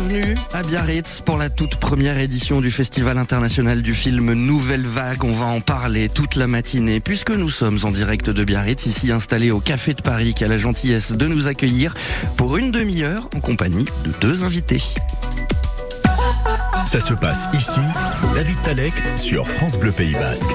Bienvenue 0.00 0.34
à 0.54 0.62
Biarritz 0.62 1.20
pour 1.20 1.36
la 1.36 1.50
toute 1.50 1.76
première 1.76 2.18
édition 2.18 2.62
du 2.62 2.70
Festival 2.70 3.18
international 3.18 3.82
du 3.82 3.92
film 3.92 4.32
Nouvelle 4.32 4.86
Vague. 4.86 5.24
On 5.24 5.32
va 5.32 5.44
en 5.44 5.60
parler 5.60 6.08
toute 6.08 6.36
la 6.36 6.46
matinée 6.46 7.00
puisque 7.00 7.30
nous 7.30 7.50
sommes 7.50 7.78
en 7.82 7.90
direct 7.90 8.30
de 8.30 8.42
Biarritz, 8.42 8.86
ici 8.86 9.12
installé 9.12 9.50
au 9.50 9.60
Café 9.60 9.92
de 9.92 10.00
Paris 10.00 10.32
qui 10.32 10.44
a 10.44 10.48
la 10.48 10.56
gentillesse 10.56 11.12
de 11.12 11.26
nous 11.26 11.48
accueillir 11.48 11.92
pour 12.38 12.56
une 12.56 12.70
demi-heure 12.70 13.28
en 13.36 13.40
compagnie 13.40 13.84
de 14.04 14.12
deux 14.22 14.42
invités. 14.42 14.82
Ça 16.86 17.00
se 17.00 17.12
passe 17.12 17.48
ici, 17.52 17.80
David 18.34 18.60
Talek 18.62 18.94
sur 19.16 19.46
France 19.46 19.78
Bleu 19.78 19.92
Pays 19.92 20.14
Basque 20.14 20.50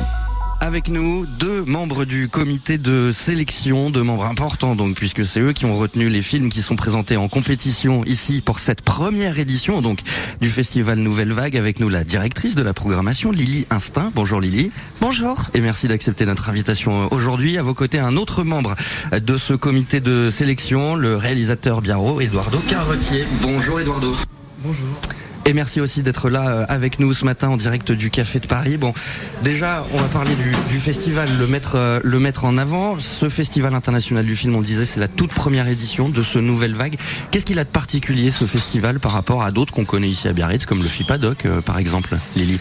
avec 0.66 0.90
nous 0.90 1.28
deux 1.28 1.64
membres 1.66 2.06
du 2.06 2.28
comité 2.28 2.80
de 2.80 3.12
sélection, 3.12 3.92
deux 3.92 4.02
membres 4.02 4.26
importants 4.26 4.76
donc 4.76 4.96
puisque 4.96 5.24
c'est 5.24 5.40
eux 5.40 5.54
qui 5.54 5.66
ont 5.66 5.76
retenu 5.76 6.10
les 6.10 6.24
films 6.24 6.50
qui 6.50 6.64
sont 6.64 6.76
présentés 6.76 7.18
en 7.18 7.28
compétition 7.28 8.04
ici 8.06 8.42
pour 8.42 8.58
cette 8.58 8.82
première 8.82 9.38
édition 9.38 9.84
donc 9.84 10.00
du 10.42 10.50
festival 10.50 10.98
Nouvelle 10.98 11.32
Vague 11.34 11.56
avec 11.56 11.80
nous 11.80 11.88
la 11.88 12.04
directrice 12.04 12.56
de 12.56 12.64
la 12.64 12.74
programmation 12.74 13.32
Lily 13.32 13.68
Instinct. 13.70 14.12
Bonjour 14.16 14.42
Lily. 14.42 14.72
Bonjour. 15.02 15.52
Et 15.54 15.62
merci 15.62 15.88
d'accepter 15.88 16.26
notre 16.26 16.50
invitation 16.50 17.14
aujourd'hui. 17.14 17.60
À 17.60 17.64
vos 17.64 17.76
côtés 17.76 18.00
un 18.00 18.18
autre 18.18 18.44
membre 18.44 18.76
de 19.12 19.38
ce 19.38 19.54
comité 19.54 20.00
de 20.00 20.32
sélection, 20.32 20.96
le 20.96 21.16
réalisateur 21.16 21.82
Biarro, 21.84 22.22
Eduardo 22.22 22.58
Carretier. 22.68 23.28
Bonjour 23.44 23.80
Eduardo. 23.80 24.16
Bonjour. 24.64 25.00
Et 25.48 25.54
merci 25.54 25.80
aussi 25.80 26.02
d'être 26.02 26.32
là 26.32 26.50
euh, 26.50 26.66
avec 26.70 27.00
nous 27.00 27.14
ce 27.14 27.24
matin 27.24 27.50
en 27.50 27.58
direct 27.58 27.92
du 27.92 28.10
Café 28.10 28.40
de 28.40 28.48
Paris. 28.48 28.78
Bon, 28.78 28.96
déjà, 29.44 29.86
on 29.94 29.98
va 29.98 30.08
parler 30.08 30.32
du, 30.72 30.80
festival, 30.80 31.30
le 31.38 31.46
mettre, 31.46 31.76
euh, 31.76 32.00
le 32.04 32.18
mettre 32.18 32.46
en 32.46 32.58
avant. 32.58 32.98
Ce 32.98 33.30
festival 33.30 33.76
international 33.76 34.26
du 34.26 34.36
film, 34.36 34.56
on 34.56 34.62
disait, 34.62 34.86
c'est 34.86 35.00
la 35.00 35.08
toute 35.08 35.32
première 35.32 35.68
édition 35.68 36.10
de 36.10 36.24
ce 36.24 36.40
Nouvelle 36.40 36.74
Vague. 36.74 36.96
Qu'est-ce 37.30 37.46
qu'il 37.46 37.60
a 37.60 37.64
de 37.64 37.70
particulier, 37.70 38.32
ce 38.32 38.46
festival, 38.46 39.00
par 39.00 39.12
rapport 39.12 39.44
à 39.44 39.52
d'autres 39.52 39.72
qu'on 39.72 39.86
connaît 39.86 40.10
ici 40.10 40.28
à 40.28 40.34
Biarritz, 40.34 40.66
comme 40.66 40.80
le 40.80 40.90
FIPADOC, 40.90 41.46
euh, 41.46 41.62
par 41.62 41.78
exemple, 41.78 42.18
Lily? 42.36 42.60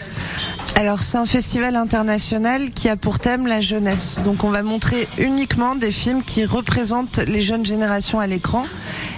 Alors 0.75 1.01
c'est 1.01 1.17
un 1.17 1.25
festival 1.25 1.75
international 1.75 2.69
qui 2.69 2.87
a 2.89 2.97
pour 2.97 3.17
thème 3.17 3.47
la 3.47 3.61
jeunesse. 3.61 4.19
Donc 4.23 4.43
on 4.43 4.51
va 4.51 4.61
montrer 4.61 5.07
uniquement 5.17 5.73
des 5.73 5.91
films 5.91 6.21
qui 6.21 6.45
représentent 6.45 7.17
les 7.17 7.41
jeunes 7.41 7.65
générations 7.65 8.19
à 8.19 8.27
l'écran 8.27 8.65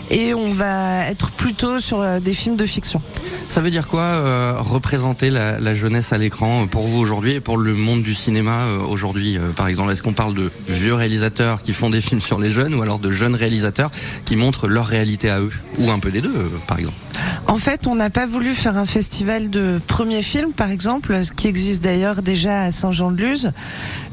et 0.09 0.33
on 0.33 0.51
va 0.51 1.05
être 1.07 1.31
plutôt 1.31 1.79
sur 1.79 2.21
des 2.21 2.33
films 2.33 2.57
de 2.57 2.65
fiction. 2.65 3.01
Ça 3.49 3.61
veut 3.61 3.71
dire 3.71 3.87
quoi 3.87 4.01
euh, 4.01 4.55
représenter 4.59 5.29
la, 5.29 5.73
jeunesse 5.73 6.13
à 6.13 6.17
l'écran 6.17 6.63
euh, 6.63 6.65
pour 6.65 6.85
vous 6.85 6.99
aujourd'hui 6.99 7.33
et 7.33 7.39
pour 7.39 7.57
le 7.57 7.73
monde 7.73 8.03
du 8.03 8.13
cinéma 8.13 8.65
aujourd'hui 8.87 9.39
Par 9.55 9.67
exemple, 9.67 9.91
est-ce 9.91 10.03
qu'on 10.03 10.13
parle 10.13 10.33
de 10.33 10.51
vieux 10.67 10.93
réalisateurs 10.93 11.61
qui 11.61 11.73
font 11.73 11.89
des 11.89 12.01
films 12.01 12.21
sur 12.21 12.39
les 12.39 12.49
jeunes 12.49 12.75
ou 12.75 12.81
alors 12.81 12.99
de 12.99 13.09
jeunes 13.09 13.35
réalisateurs 13.35 13.89
qui 14.25 14.35
montrent 14.35 14.67
leur 14.67 14.85
réalité 14.85 15.29
à 15.29 15.39
eux? 15.39 15.51
Ou 15.79 15.89
un 15.91 15.99
peu 15.99 16.11
des 16.11 16.21
deux, 16.21 16.33
par 16.67 16.79
exemple 16.79 16.95
En 17.47 17.57
fait, 17.57 17.87
on 17.87 17.95
n'a 17.95 18.09
pas 18.09 18.25
voulu 18.25 18.53
faire 18.53 18.77
un 18.77 18.85
festival 18.85 19.49
de 19.49 19.79
premiers 19.87 20.23
films, 20.23 20.53
par 20.53 20.69
exemple, 20.69 21.23
ce 21.23 21.31
qui 21.31 21.47
existe 21.47 21.83
d'ailleurs 21.83 22.21
déjà 22.21 22.63
à 22.63 22.71
Saint-Jean-de-Luz, 22.71 23.51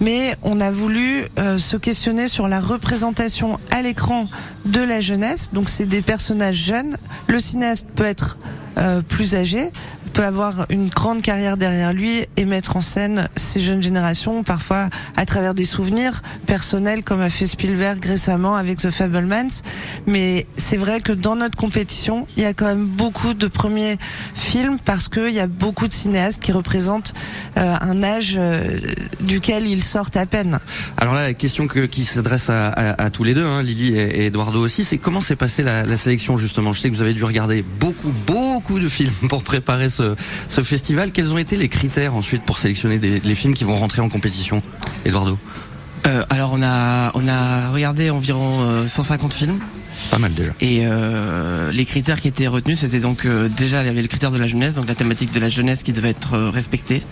mais 0.00 0.36
on 0.42 0.60
a 0.60 0.70
voulu 0.70 1.24
se 1.58 1.76
questionner 1.76 2.28
sur 2.28 2.48
la 2.48 2.60
représentation 2.60 3.58
à 3.70 3.82
l'écran 3.82 4.28
de 4.64 4.80
la 4.80 5.00
jeunesse. 5.00 5.50
Donc 5.52 5.68
c'est 5.68 5.86
des 5.86 6.02
personnages 6.02 6.56
jeunes. 6.56 6.96
Le 7.28 7.38
cinéaste 7.38 7.86
peut 7.94 8.04
être 8.04 8.36
euh, 8.78 9.02
plus 9.02 9.34
âgé, 9.34 9.70
peut 10.14 10.24
avoir 10.24 10.66
une 10.70 10.88
grande 10.88 11.22
carrière 11.22 11.56
derrière 11.56 11.92
lui 11.92 12.24
et 12.36 12.44
mettre 12.44 12.76
en 12.76 12.80
scène 12.80 13.28
ces 13.34 13.60
jeunes 13.60 13.82
générations, 13.82 14.44
parfois 14.44 14.88
à 15.16 15.26
travers 15.26 15.54
des 15.54 15.64
souvenirs 15.64 16.22
personnels, 16.46 17.02
comme 17.02 17.20
a 17.20 17.28
fait 17.28 17.46
Spielberg 17.46 18.02
récemment 18.04 18.54
avec 18.54 18.78
The 18.78 18.90
Fablemans. 18.90 19.62
Mais 20.06 20.46
c'est 20.56 20.76
vrai 20.76 21.00
que 21.00 21.10
dans 21.10 21.34
notre 21.34 21.56
compétition, 21.56 22.28
il 22.36 22.44
y 22.44 22.46
a 22.46 22.54
quand 22.54 22.66
même 22.66 22.86
beaucoup 22.86 23.34
de 23.34 23.48
premiers 23.48 23.96
films 24.34 24.78
parce 24.84 25.08
qu'il 25.08 25.32
y 25.32 25.40
a 25.40 25.48
beaucoup 25.48 25.88
de 25.88 25.92
cinéastes 25.92 26.40
qui 26.40 26.52
représentent 26.52 27.12
euh, 27.56 27.74
un 27.80 28.04
âge 28.04 28.36
euh, 28.38 28.78
duquel 29.20 29.66
ils 29.66 29.82
sortent 29.82 30.16
à 30.16 30.26
peine. 30.26 30.60
Alors 30.96 31.14
là, 31.14 31.22
la 31.22 31.34
question 31.34 31.66
que, 31.66 31.80
qui 31.80 32.04
s'adresse 32.04 32.50
à, 32.50 32.68
à, 32.68 33.10
tous 33.10 33.24
les 33.24 33.34
deux, 33.34 33.44
hein, 33.44 33.64
Lily 33.64 33.96
et, 33.96 34.26
Eduardo 34.26 34.64
aussi, 34.64 34.84
c'est 34.84 34.98
comment 34.98 35.20
s'est 35.20 35.34
passée 35.34 35.64
la, 35.64 35.82
la 35.82 35.96
sélection 35.96 36.38
justement? 36.38 36.72
Je 36.72 36.80
sais 36.80 36.88
que 36.88 36.94
vous 36.94 37.02
avez 37.02 37.14
dû 37.14 37.24
regarder 37.24 37.64
beaucoup, 37.80 38.12
beaucoup 38.28 38.78
de 38.78 38.88
films 38.88 39.12
pour 39.28 39.42
préparer 39.42 39.90
ce, 39.90 40.03
ce, 40.48 40.62
festival. 40.62 41.12
Quels 41.12 41.32
ont 41.32 41.38
été 41.38 41.56
les 41.56 41.68
critères 41.68 42.14
ensuite 42.14 42.42
pour 42.42 42.58
sélectionner 42.58 42.98
les 42.98 43.34
films 43.34 43.54
qui 43.54 43.64
vont 43.64 43.78
rentrer 43.78 44.00
en 44.00 44.08
compétition, 44.08 44.62
Eduardo? 45.04 45.38
Euh, 46.06 46.22
Alors 46.28 46.52
on 46.52 46.62
a 46.62 47.10
on 47.14 47.26
a 47.28 47.70
regardé 47.70 48.10
environ 48.10 48.86
150 48.86 49.32
euh, 49.32 49.34
films. 49.34 49.58
Pas 50.10 50.18
mal 50.18 50.32
déjà. 50.34 50.52
Et 50.60 50.82
euh, 50.84 51.72
les 51.72 51.84
critères 51.84 52.20
qui 52.20 52.28
étaient 52.28 52.46
retenus, 52.46 52.80
c'était 52.80 53.00
donc 53.00 53.24
euh, 53.24 53.48
déjà 53.48 53.82
il 53.82 53.86
y 53.86 53.88
avait 53.88 54.02
le 54.02 54.08
critère 54.08 54.30
de 54.30 54.38
la 54.38 54.46
jeunesse, 54.46 54.74
donc 54.74 54.88
la 54.88 54.94
thématique 54.94 55.32
de 55.32 55.40
la 55.40 55.48
jeunesse 55.48 55.82
qui 55.82 55.92
devait 55.92 56.10
être 56.10 56.34
euh, 56.34 56.50
respectée. 56.50 57.02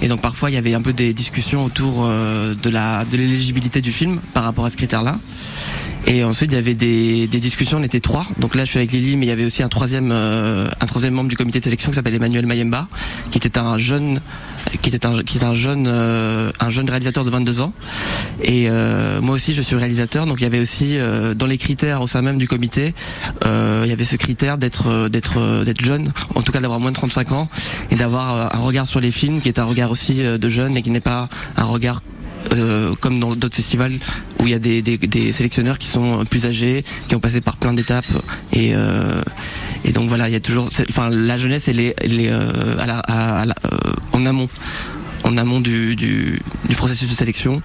Et 0.00 0.08
donc 0.08 0.20
parfois 0.20 0.50
il 0.50 0.54
y 0.54 0.56
avait 0.56 0.74
un 0.74 0.82
peu 0.82 0.92
des 0.92 1.12
discussions 1.12 1.64
autour 1.64 2.04
euh, 2.06 2.54
de 2.54 2.70
la 2.70 3.04
de 3.04 3.16
l'éligibilité 3.16 3.80
du 3.80 3.92
film 3.92 4.20
par 4.34 4.44
rapport 4.44 4.64
à 4.64 4.70
ce 4.70 4.76
critère-là. 4.76 5.18
Et 6.06 6.24
ensuite, 6.24 6.52
il 6.52 6.54
y 6.54 6.58
avait 6.58 6.74
des, 6.74 7.26
des, 7.26 7.40
discussions. 7.40 7.78
On 7.78 7.82
était 7.82 8.00
trois. 8.00 8.26
Donc 8.38 8.54
là, 8.54 8.64
je 8.64 8.70
suis 8.70 8.78
avec 8.78 8.92
Lily, 8.92 9.16
mais 9.16 9.26
il 9.26 9.28
y 9.28 9.32
avait 9.32 9.44
aussi 9.44 9.62
un 9.62 9.68
troisième, 9.68 10.10
euh, 10.10 10.66
un 10.80 10.86
troisième 10.86 11.12
membre 11.12 11.28
du 11.28 11.36
comité 11.36 11.58
de 11.58 11.64
sélection 11.64 11.90
qui 11.90 11.96
s'appelle 11.96 12.14
Emmanuel 12.14 12.46
Mayemba, 12.46 12.88
qui 13.30 13.36
était 13.36 13.58
un 13.58 13.76
jeune, 13.76 14.22
qui 14.82 14.90
était 14.90 15.06
un, 15.06 15.22
qui 15.22 15.38
est 15.38 15.44
un 15.44 15.54
jeune, 15.54 15.86
euh, 15.86 16.50
un 16.60 16.70
jeune 16.70 16.88
réalisateur 16.88 17.24
de 17.24 17.30
22 17.30 17.60
ans. 17.60 17.72
Et 18.42 18.68
euh, 18.68 19.20
moi 19.20 19.34
aussi, 19.34 19.54
je 19.54 19.62
suis 19.62 19.76
réalisateur. 19.76 20.26
Donc 20.26 20.40
il 20.40 20.44
y 20.44 20.46
avait 20.46 20.60
aussi 20.60 20.98
dans 21.36 21.46
les 21.46 21.58
critères 21.58 22.02
au 22.02 22.06
sein 22.06 22.22
même 22.22 22.38
du 22.38 22.48
comité, 22.48 22.94
il 23.44 23.88
y 23.88 23.92
avait 23.92 24.04
ce 24.04 24.16
critère 24.16 24.58
d'être, 24.58 25.08
d'être, 25.08 25.64
d'être 25.64 25.84
jeune, 25.84 26.12
en 26.34 26.42
tout 26.42 26.52
cas 26.52 26.60
d'avoir 26.60 26.80
moins 26.80 26.90
de 26.90 26.96
35 26.96 27.32
ans, 27.32 27.48
et 27.90 27.96
d'avoir 27.96 28.54
un 28.54 28.60
regard 28.60 28.86
sur 28.86 29.00
les 29.00 29.10
films 29.10 29.40
qui 29.40 29.48
est 29.48 29.58
un 29.58 29.64
regard 29.64 29.90
aussi 29.90 30.22
de 30.22 30.48
jeune 30.48 30.76
et 30.76 30.82
qui 30.82 30.90
n'est 30.90 31.00
pas 31.00 31.28
un 31.56 31.64
regard 31.64 32.02
euh, 32.52 32.94
comme 33.00 33.20
dans 33.20 33.34
d'autres 33.34 33.56
festivals 33.56 33.92
où 34.38 34.46
il 34.46 34.50
y 34.50 34.54
a 34.54 34.58
des, 34.58 34.80
des, 34.80 34.96
des, 34.96 35.32
sélectionneurs 35.32 35.76
qui 35.76 35.88
sont 35.88 36.24
plus 36.24 36.46
âgés, 36.46 36.84
qui 37.08 37.14
ont 37.14 37.20
passé 37.20 37.40
par 37.40 37.56
plein 37.56 37.72
d'étapes 37.72 38.06
et 38.52 38.74
euh, 38.74 39.20
et 39.88 39.92
donc 39.92 40.08
voilà, 40.08 40.28
il 40.28 40.32
y 40.32 40.36
a 40.36 40.40
toujours, 40.40 40.68
enfin 40.90 41.08
la 41.08 41.38
jeunesse 41.38 41.66
elle 41.66 41.80
est, 41.80 41.94
euh, 42.04 42.76
euh, 42.78 43.52
en 44.12 44.26
amont, 44.26 44.48
en 45.24 45.36
amont 45.38 45.60
du 45.62 46.42
processus 46.76 47.08
de 47.08 47.14
sélection 47.14 47.62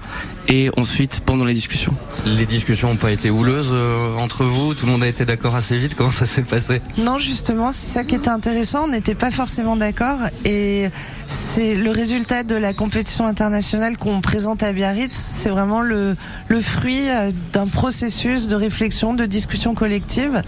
et 0.48 0.70
ensuite 0.78 1.22
pendant 1.26 1.46
les 1.46 1.54
discussions. 1.54 1.94
Les 2.26 2.46
discussions 2.46 2.90
n'ont 2.90 2.96
pas 2.96 3.12
été 3.12 3.30
houleuses 3.30 3.72
euh, 3.72 4.16
entre 4.18 4.44
vous 4.44 4.74
Tout 4.74 4.86
le 4.86 4.92
monde 4.92 5.04
a 5.04 5.08
été 5.08 5.26
d'accord 5.26 5.56
assez 5.56 5.78
vite 5.78 5.96
Comment 5.96 6.12
ça 6.12 6.26
s'est 6.26 6.42
passé? 6.42 6.81
Non, 6.98 7.18
justement, 7.18 7.72
c'est 7.72 7.92
ça 7.92 8.04
qui 8.04 8.16
était 8.16 8.30
intéressant. 8.30 8.86
On 8.86 8.88
n'était 8.88 9.16
pas 9.16 9.31
forcément 9.31 9.76
d'accord 9.76 10.20
et 10.46 10.90
c'est 11.28 11.76
le 11.76 11.90
résultat 11.92 12.44
de 12.44 12.56
la 12.56 12.74
compétition 12.74 13.26
internationale 13.26 13.98
qu'on 13.98 14.22
présente 14.22 14.64
à 14.64 14.74
Biarritz. 14.74 15.14
C'est 15.14 15.50
vraiment 15.50 15.81
le, 15.81 16.16
le 16.48 16.62
fruit 16.62 17.10
euh, 17.10 17.31
d'un 17.54 17.68
processus 17.68 18.48
de 18.48 18.56
réflexion, 18.56 19.14
de 19.14 19.25
discussion 19.25 19.74
collective 19.74 20.42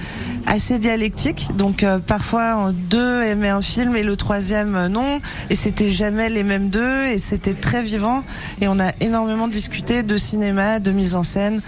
assez 0.47 0.79
dialectique. 0.79 1.49
Donc 1.57 1.83
euh, 1.83 1.99
parfois 1.99 2.71
deux 2.89 3.23
aimaient 3.23 3.49
un 3.49 3.61
film 3.61 3.95
et 3.95 4.03
le 4.03 4.15
troisième 4.15 4.87
non. 4.87 5.19
Et 5.49 5.55
c'était 5.55 5.89
jamais 5.89 6.29
les 6.29 6.43
mêmes 6.43 6.69
deux 6.69 7.05
et 7.05 7.17
c'était 7.17 7.53
très 7.53 7.81
vivant. 7.81 8.23
Et 8.61 8.67
on 8.67 8.79
a 8.79 8.91
énormément 9.01 9.47
discuté 9.47 9.84
de 9.85 10.17
cinéma, 10.17 10.79
de 10.79 10.91
mise 10.91 11.13
en 11.13 11.23
scène. 11.23 11.61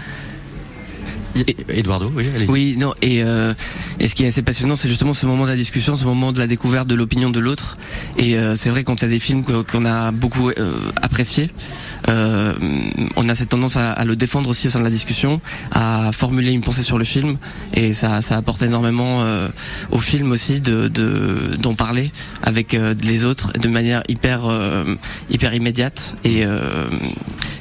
Eduardo, 1.68 2.10
oui, 2.14 2.24
allez 2.34 2.46
Oui, 2.48 2.76
non, 2.78 2.94
et, 3.02 3.22
euh, 3.22 3.54
et 4.00 4.08
ce 4.08 4.14
qui 4.14 4.24
est 4.24 4.28
assez 4.28 4.42
passionnant, 4.42 4.76
c'est 4.76 4.88
justement 4.88 5.12
ce 5.12 5.26
moment 5.26 5.44
de 5.44 5.50
la 5.50 5.56
discussion, 5.56 5.94
ce 5.94 6.04
moment 6.04 6.32
de 6.32 6.38
la 6.38 6.46
découverte 6.46 6.88
de 6.88 6.94
l'opinion 6.94 7.30
de 7.30 7.38
l'autre. 7.38 7.76
Et 8.18 8.36
euh, 8.36 8.56
c'est 8.56 8.70
vrai 8.70 8.82
quand 8.82 9.00
il 9.00 9.04
y 9.04 9.06
a 9.06 9.10
des 9.10 9.18
films 9.18 9.44
qu'on 9.44 9.84
a 9.84 10.10
beaucoup 10.10 10.50
euh, 10.50 10.72
appréciés, 11.00 11.50
euh, 12.08 12.54
on 13.16 13.28
a 13.28 13.34
cette 13.34 13.50
tendance 13.50 13.76
à, 13.76 13.90
à, 13.90 14.04
le 14.04 14.16
défendre 14.16 14.50
aussi 14.50 14.66
au 14.66 14.70
sein 14.70 14.78
de 14.80 14.84
la 14.84 14.90
discussion, 14.90 15.40
à 15.70 16.10
formuler 16.12 16.52
une 16.52 16.62
pensée 16.62 16.82
sur 16.82 16.98
le 16.98 17.04
film, 17.04 17.36
et 17.74 17.94
ça, 17.94 18.22
ça 18.22 18.36
apporte 18.36 18.62
énormément 18.62 19.22
euh, 19.22 19.48
au 19.90 19.98
film 20.00 20.32
aussi 20.32 20.60
de 20.60 20.88
d'en 21.58 21.74
parler 21.74 22.10
avec 22.42 22.72
les 22.72 23.24
autres 23.24 23.52
de 23.52 23.68
manière 23.68 24.02
hyper 24.08 24.44
hyper 25.30 25.54
immédiate 25.54 26.16
et 26.24 26.44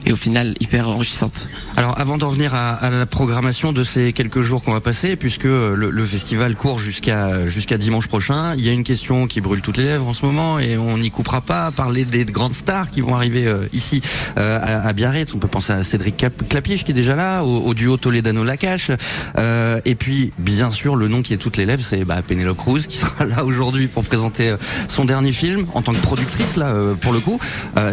et 0.08 0.14
au 0.14 0.16
final 0.16 0.56
hyper 0.62 0.88
enrichissante. 0.88 1.50
Alors 1.76 2.00
avant 2.00 2.18
d'en 2.18 2.30
venir 2.30 2.56
à, 2.56 2.70
à, 2.70 2.90
la 2.90 3.06
programmation 3.06 3.74
de 3.74 3.84
ces 3.84 4.14
quelques 4.14 4.42
jours 4.42 4.64
qu'on 4.64 4.72
va 4.72 4.80
passer, 4.80 5.18
puisque 5.18 5.44
le, 5.44 5.76
le 5.76 6.06
festival 6.06 6.56
court 6.56 6.80
jusqu'à 6.80 7.46
jusqu'à 7.46 7.78
dimanche 7.78 8.08
prochain, 8.08 8.56
il 8.56 8.66
y 8.66 8.70
a 8.70 8.72
une 8.72 8.86
question 8.86 9.28
qui 9.28 9.42
brûle 9.42 9.62
toutes 9.62 9.78
les 9.78 9.84
lèvres 9.84 10.08
en 10.08 10.14
ce 10.14 10.26
moment 10.26 10.60
et 10.60 10.78
on 10.78 10.98
n'y 10.98 11.12
coupera 11.12 11.42
pas. 11.42 11.72
Parler 11.72 12.06
des 12.06 12.24
grandes 12.24 12.54
stars 12.54 12.90
qui 12.90 13.02
vont 13.02 13.16
arriver 13.16 13.48
euh, 13.48 13.68
ici 13.74 14.02
euh, 14.38 14.60
à, 14.62 14.88
à, 14.88 14.94
Biarritz. 14.94 15.34
On 15.34 15.40
peut 15.40 15.50
penser 15.50 15.74
à 15.74 15.84
Cédric 15.84 16.26
Clapiche 16.50 16.86
qui 16.86 16.92
est 16.92 16.94
déjà 16.94 17.16
là, 17.16 17.44
au, 17.44 17.58
au 17.60 17.74
duo 17.74 17.98
Toledano-Lacache, 17.98 18.92
euh, 19.38 19.82
et 19.84 19.96
puis 19.96 20.32
bien 20.38 20.72
sûr 20.72 20.96
le 20.96 21.10
nom 21.10 21.22
qui 21.22 21.34
est 21.34 21.38
toutes 21.38 21.58
les 21.58 21.66
lèvres, 21.66 21.84
c'est 21.86 22.06
bah, 22.06 22.22
Penelope 22.26 22.58
Cruz 22.58 22.88
qui 22.88 22.98
sera 22.98 23.26
là 23.26 23.44
aujourd'hui 23.44 23.88
pour 23.88 24.06
présenter 24.06 24.50
euh, 24.50 24.58
son 24.88 25.04
dernier 25.04 25.34
film 25.34 25.66
en 25.74 25.82
tant 25.82 25.92
que 25.92 26.00
productrice 26.00 26.56
là 26.56 26.74
pour 27.02 27.12
le 27.12 27.20
coup. 27.20 27.40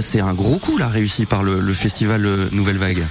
c'est 0.00 0.20
un 0.20 0.34
gros 0.34 0.58
coup 0.58 0.78
là 0.78 0.88
réussi 0.88 1.26
par 1.26 1.42
le, 1.42 1.60
le 1.60 1.72
festival 1.72 2.03
Nouvelle 2.06 2.78
Vague. 2.78 3.04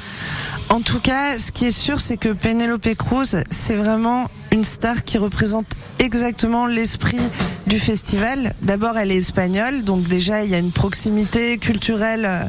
En 0.69 0.81
tout 0.81 0.99
cas, 0.99 1.37
ce 1.37 1.51
qui 1.51 1.65
est 1.65 1.71
sûr, 1.71 1.99
c'est 1.99 2.17
que 2.17 2.29
Penelope 2.29 2.95
Cruz, 2.95 3.35
c'est 3.49 3.75
vraiment 3.75 4.29
une 4.51 4.63
star 4.63 5.03
qui 5.03 5.17
représente 5.17 5.67
exactement 5.99 6.65
l'esprit 6.65 7.19
du 7.67 7.79
festival. 7.79 8.53
D'abord, 8.61 8.97
elle 8.97 9.11
est 9.11 9.17
espagnole, 9.17 9.83
donc 9.83 10.07
déjà, 10.07 10.43
il 10.43 10.49
y 10.49 10.55
a 10.55 10.57
une 10.57 10.71
proximité 10.71 11.57
culturelle 11.57 12.25
euh, 12.25 12.43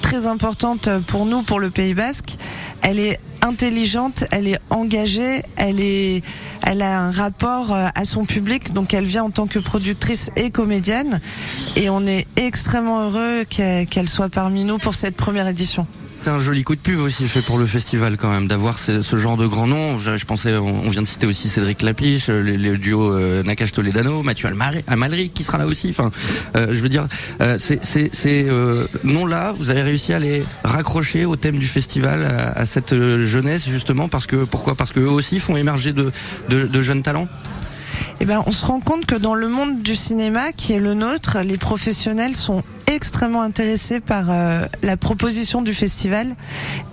très 0.00 0.26
importante 0.26 0.88
pour 1.08 1.26
nous, 1.26 1.42
pour 1.42 1.60
le 1.60 1.70
Pays 1.70 1.94
Basque. 1.94 2.36
Elle 2.82 2.98
est 2.98 3.20
intelligente, 3.42 4.24
elle 4.30 4.48
est 4.48 4.58
engagée, 4.70 5.42
elle 5.56 5.80
est, 5.80 6.22
elle 6.62 6.82
a 6.82 7.00
un 7.00 7.10
rapport 7.10 7.72
euh, 7.72 7.86
à 7.94 8.04
son 8.04 8.24
public, 8.24 8.72
donc 8.72 8.94
elle 8.94 9.04
vient 9.04 9.24
en 9.24 9.30
tant 9.30 9.46
que 9.46 9.58
productrice 9.58 10.30
et 10.36 10.50
comédienne, 10.50 11.20
et 11.76 11.90
on 11.90 12.06
est 12.06 12.26
extrêmement 12.36 13.08
heureux 13.08 13.44
qu'elle 13.44 13.86
qu'elle 13.86 14.08
soit 14.08 14.28
parmi 14.28 14.64
nous 14.64 14.78
pour 14.78 14.94
cette 14.94 15.16
première 15.16 15.48
édition. 15.48 15.86
C'est 16.20 16.30
un 16.30 16.40
joli 16.40 16.64
coup 16.64 16.74
de 16.74 16.80
pub 16.80 16.98
aussi 16.98 17.28
fait 17.28 17.42
pour 17.42 17.58
le 17.58 17.66
festival 17.66 18.16
quand 18.16 18.30
même 18.30 18.48
d'avoir 18.48 18.78
ce, 18.78 19.00
genre 19.16 19.36
de 19.36 19.46
grands 19.46 19.68
noms. 19.68 19.98
Je, 19.98 20.24
pensais, 20.24 20.56
on, 20.56 20.90
vient 20.90 21.02
de 21.02 21.06
citer 21.06 21.26
aussi 21.26 21.48
Cédric 21.48 21.82
Lapiche, 21.82 22.28
le, 22.28 22.42
le 22.42 22.76
duo 22.76 23.12
euh, 23.12 23.42
Nakash 23.44 23.72
Toledano, 23.72 24.22
Mathieu 24.22 24.48
Amalric 24.88 25.32
qui 25.32 25.44
sera 25.44 25.58
là 25.58 25.66
aussi. 25.66 25.90
Enfin, 25.90 26.10
euh, 26.56 26.68
je 26.72 26.80
veux 26.80 26.88
dire, 26.88 27.06
euh, 27.40 27.56
ces, 27.58 28.10
euh, 28.48 28.86
noms-là, 29.04 29.54
vous 29.58 29.70
avez 29.70 29.82
réussi 29.82 30.12
à 30.12 30.18
les 30.18 30.42
raccrocher 30.64 31.24
au 31.24 31.36
thème 31.36 31.56
du 31.56 31.66
festival, 31.66 32.26
à, 32.56 32.66
cette 32.66 32.92
euh, 32.92 33.24
jeunesse 33.24 33.68
justement 33.68 34.08
parce 34.08 34.26
que 34.26 34.44
pourquoi? 34.44 34.74
Parce 34.74 34.92
que 34.92 35.00
eux 35.00 35.10
aussi 35.10 35.38
font 35.38 35.56
émerger 35.56 35.92
de 35.92 36.82
jeunes 36.82 37.02
talents? 37.02 37.28
Eh 38.20 38.24
ben, 38.24 38.42
on 38.46 38.52
se 38.52 38.66
rend 38.66 38.80
compte 38.80 39.06
que 39.06 39.14
dans 39.14 39.34
le 39.34 39.48
monde 39.48 39.82
du 39.82 39.94
cinéma, 39.94 40.52
qui 40.52 40.72
est 40.72 40.78
le 40.78 40.94
nôtre, 40.94 41.38
les 41.40 41.56
professionnels 41.56 42.36
sont 42.36 42.62
extrêmement 42.86 43.42
intéressés 43.42 44.00
par 44.00 44.30
euh, 44.30 44.64
la 44.82 44.96
proposition 44.96 45.60
du 45.62 45.74
festival 45.74 46.34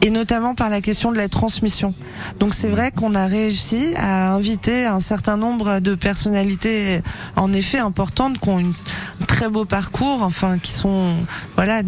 et 0.01 0.09
notamment 0.09 0.53
par 0.53 0.69
la 0.69 0.81
question 0.81 1.11
de 1.11 1.17
la 1.17 1.29
transmission. 1.29 1.93
Donc 2.39 2.53
c'est 2.53 2.67
vrai 2.67 2.91
qu'on 2.91 3.15
a 3.15 3.27
réussi 3.27 3.93
à 3.95 4.33
inviter 4.33 4.85
un 4.85 4.99
certain 4.99 5.37
nombre 5.37 5.79
de 5.79 5.95
personnalités 5.95 7.01
en 7.37 7.53
effet 7.53 7.79
importantes 7.79 8.39
qui 8.39 8.49
ont 8.49 8.59
un 8.59 9.25
très 9.25 9.47
beau 9.47 9.65
parcours, 9.65 10.21
enfin 10.21 10.59
qui 10.59 10.73
sont 10.73 11.15
voilà 11.55 11.81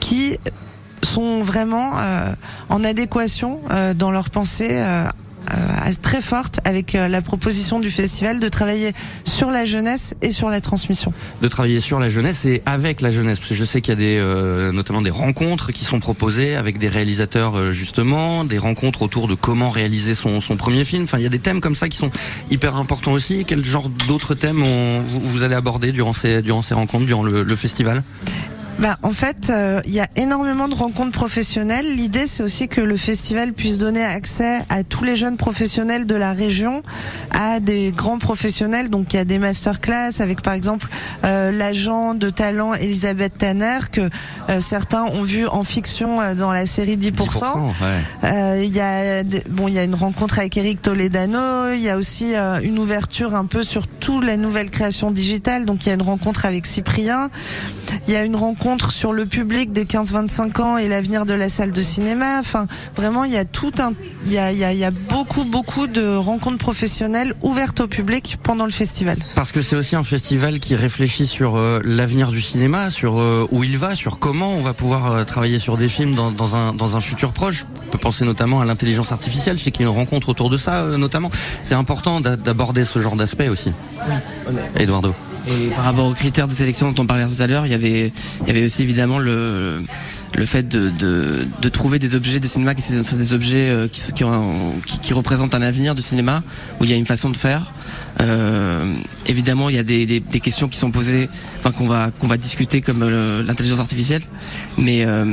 qui 0.00 0.38
sont 1.02 1.42
vraiment 1.42 1.98
euh, 1.98 2.32
en 2.68 2.84
adéquation 2.84 3.60
euh, 3.70 3.94
dans 3.94 4.10
leur 4.10 4.30
pensée 4.30 4.68
euh, 4.70 5.04
très 6.08 6.22
forte 6.22 6.60
avec 6.64 6.94
euh, 6.94 7.06
la 7.06 7.20
proposition 7.20 7.80
du 7.80 7.90
festival 7.90 8.40
de 8.40 8.48
travailler 8.48 8.94
sur 9.24 9.50
la 9.50 9.66
jeunesse 9.66 10.14
et 10.22 10.30
sur 10.30 10.48
la 10.48 10.62
transmission. 10.62 11.12
de 11.42 11.48
travailler 11.48 11.80
sur 11.80 12.00
la 12.00 12.08
jeunesse 12.08 12.46
et 12.46 12.62
avec 12.64 13.02
la 13.02 13.10
jeunesse. 13.10 13.38
Parce 13.38 13.50
que 13.50 13.54
je 13.54 13.64
sais 13.66 13.82
qu'il 13.82 13.92
y 13.92 13.96
a 13.98 14.00
des 14.00 14.16
euh, 14.18 14.72
notamment 14.72 15.02
des 15.02 15.10
rencontres 15.10 15.70
qui 15.70 15.84
sont 15.84 16.00
proposées 16.00 16.56
avec 16.56 16.78
des 16.78 16.88
réalisateurs 16.88 17.58
euh, 17.58 17.72
justement 17.72 18.44
des 18.44 18.56
rencontres 18.56 19.02
autour 19.02 19.28
de 19.28 19.34
comment 19.34 19.68
réaliser 19.68 20.14
son, 20.14 20.40
son 20.40 20.56
premier 20.56 20.86
film. 20.86 21.04
Enfin 21.04 21.18
il 21.18 21.24
y 21.24 21.26
a 21.26 21.34
des 21.38 21.40
thèmes 21.40 21.60
comme 21.60 21.76
ça 21.76 21.90
qui 21.90 21.98
sont 21.98 22.10
hyper 22.50 22.76
importants 22.76 23.12
aussi. 23.12 23.44
Quel 23.46 23.62
genre 23.62 23.90
d'autres 24.08 24.34
thèmes 24.34 24.64
vous, 25.06 25.42
allez 25.42 25.56
aborder 25.56 25.92
durant 25.92 26.14
ces 26.14 26.40
durant 26.40 26.62
ces 26.62 26.72
rencontres 26.72 27.04
durant 27.04 27.22
le 27.22 27.56
festival? 27.56 28.02
Bah, 28.78 28.96
en 29.02 29.10
fait, 29.10 29.50
euh, 29.50 29.80
il 29.86 29.92
y 29.92 29.98
a 29.98 30.06
énormément 30.14 30.68
de 30.68 30.74
rencontres 30.74 31.10
professionnelles. 31.10 31.96
L'idée, 31.96 32.28
c'est 32.28 32.44
aussi 32.44 32.68
que 32.68 32.80
le 32.80 32.96
festival 32.96 33.52
puisse 33.52 33.76
donner 33.76 34.04
accès 34.04 34.60
à 34.68 34.84
tous 34.84 35.02
les 35.02 35.16
jeunes 35.16 35.36
professionnels 35.36 36.06
de 36.06 36.14
la 36.14 36.32
région, 36.32 36.82
à 37.32 37.58
des 37.58 37.90
grands 37.90 38.18
professionnels. 38.18 38.88
Donc, 38.88 39.12
il 39.12 39.16
y 39.16 39.18
a 39.18 39.24
des 39.24 39.40
masterclass 39.40 40.20
avec, 40.20 40.42
par 40.42 40.52
exemple, 40.52 40.86
euh, 41.24 41.50
l'agent 41.50 42.14
de 42.14 42.30
talent 42.30 42.72
Elisabeth 42.74 43.36
Tanner 43.38 43.78
que 43.90 44.02
euh, 44.48 44.60
certains 44.60 45.02
ont 45.06 45.22
vu 45.24 45.48
en 45.48 45.64
fiction 45.64 46.20
euh, 46.20 46.34
dans 46.36 46.52
la 46.52 46.64
série 46.64 46.96
10%. 46.96 47.10
10%, 47.10 47.56
ouais. 47.56 47.72
Euh, 48.24 48.62
Il 48.64 48.72
y 48.72 48.80
a 48.80 49.24
des- 49.24 49.42
bon, 49.50 49.66
il 49.66 49.74
y 49.74 49.78
a 49.80 49.84
une 49.84 49.96
rencontre 49.96 50.38
avec 50.38 50.56
Eric 50.56 50.82
Toledano. 50.82 51.72
Il 51.72 51.80
y 51.80 51.88
a 51.90 51.96
aussi 51.96 52.36
euh, 52.36 52.60
une 52.62 52.78
ouverture 52.78 53.34
un 53.34 53.46
peu 53.46 53.64
sur 53.64 53.88
toute 53.88 54.24
la 54.24 54.36
nouvelle 54.36 54.70
création 54.70 55.10
digitale. 55.10 55.66
Donc 55.66 55.84
il 55.84 55.88
y 55.88 55.90
a 55.90 55.94
une 55.94 56.02
rencontre 56.02 56.44
avec 56.46 56.64
Cyprien. 56.64 57.28
Il 58.06 58.14
y 58.14 58.16
a 58.16 58.22
une 58.24 58.36
rencontre 58.36 58.67
sur 58.76 59.12
le 59.14 59.24
public 59.24 59.72
des 59.72 59.84
15-25 59.86 60.60
ans 60.60 60.76
et 60.76 60.88
l'avenir 60.88 61.24
de 61.24 61.32
la 61.32 61.48
salle 61.48 61.72
de 61.72 61.80
cinéma. 61.80 62.38
Enfin, 62.38 62.66
vraiment, 62.96 63.24
il 63.24 63.32
y 63.32 63.38
a 63.38 63.46
tout 63.46 63.72
un, 63.78 63.92
il 64.26 64.32
y 64.32 64.38
a, 64.38 64.52
il 64.52 64.58
y 64.58 64.64
a, 64.64 64.72
il 64.74 64.78
y 64.78 64.84
a 64.84 64.90
beaucoup, 64.90 65.44
beaucoup 65.44 65.86
de 65.86 66.14
rencontres 66.16 66.58
professionnelles 66.58 67.32
ouvertes 67.42 67.80
au 67.80 67.88
public 67.88 68.36
pendant 68.42 68.66
le 68.66 68.70
festival. 68.70 69.16
Parce 69.34 69.52
que 69.52 69.62
c'est 69.62 69.74
aussi 69.76 69.96
un 69.96 70.04
festival 70.04 70.58
qui 70.60 70.74
réfléchit 70.76 71.26
sur 71.26 71.56
euh, 71.56 71.80
l'avenir 71.82 72.30
du 72.30 72.42
cinéma, 72.42 72.90
sur 72.90 73.18
euh, 73.18 73.46
où 73.50 73.64
il 73.64 73.78
va, 73.78 73.94
sur 73.94 74.18
comment 74.18 74.52
on 74.54 74.60
va 74.60 74.74
pouvoir 74.74 75.12
euh, 75.12 75.24
travailler 75.24 75.58
sur 75.58 75.78
des 75.78 75.88
films 75.88 76.14
dans, 76.14 76.30
dans, 76.30 76.54
un, 76.54 76.74
dans 76.74 76.94
un 76.96 77.00
futur 77.00 77.32
proche. 77.32 77.64
On 77.86 77.90
peut 77.90 77.98
penser 77.98 78.26
notamment 78.26 78.60
à 78.60 78.66
l'intelligence 78.66 79.12
artificielle. 79.12 79.56
Je 79.56 79.62
sais 79.64 79.70
qu'il 79.70 79.86
y 79.86 79.88
a 79.88 79.90
une 79.90 79.96
rencontre 79.96 80.28
autour 80.28 80.50
de 80.50 80.58
ça, 80.58 80.82
euh, 80.82 80.98
notamment. 80.98 81.30
C'est 81.62 81.74
important 81.74 82.20
d'a- 82.20 82.36
d'aborder 82.36 82.84
ce 82.84 82.98
genre 83.00 83.16
d'aspect 83.16 83.48
aussi. 83.48 83.72
Eduardo. 84.76 85.14
Et 85.48 85.68
par 85.74 85.84
rapport 85.84 86.06
aux 86.06 86.14
critères 86.14 86.48
de 86.48 86.52
sélection 86.52 86.92
dont 86.92 87.02
on 87.02 87.06
parlait 87.06 87.26
tout 87.26 87.42
à 87.42 87.46
l'heure, 87.46 87.64
il 87.66 87.72
y 87.72 87.74
avait, 87.74 88.12
aussi 88.64 88.82
évidemment 88.82 89.18
le, 89.18 89.82
fait 90.44 90.68
de, 90.68 91.68
trouver 91.70 91.98
des 91.98 92.14
objets 92.14 92.40
de 92.40 92.46
cinéma 92.46 92.74
qui 92.74 92.82
sont 92.82 93.16
des 93.16 93.32
objets 93.32 93.70
euh, 93.70 93.88
qui, 93.88 94.02
qui 95.02 95.12
représentent 95.14 95.54
un 95.54 95.62
avenir 95.62 95.94
du 95.94 96.02
cinéma 96.02 96.42
où 96.80 96.84
il 96.84 96.90
y 96.90 96.92
a 96.92 96.96
une 96.96 97.06
façon 97.06 97.30
de 97.30 97.36
faire. 97.36 97.72
Euh, 98.20 98.92
évidemment, 99.26 99.68
il 99.68 99.76
y 99.76 99.78
a 99.78 99.82
des, 99.82 100.04
des, 100.06 100.20
des 100.20 100.40
questions 100.40 100.68
qui 100.68 100.78
sont 100.78 100.90
posées, 100.90 101.28
enfin 101.60 101.70
qu'on 101.72 101.86
va 101.86 102.10
qu'on 102.10 102.26
va 102.26 102.36
discuter 102.36 102.80
comme 102.80 103.02
euh, 103.02 103.42
l'intelligence 103.44 103.78
artificielle, 103.80 104.22
mais 104.76 105.04
euh, 105.06 105.24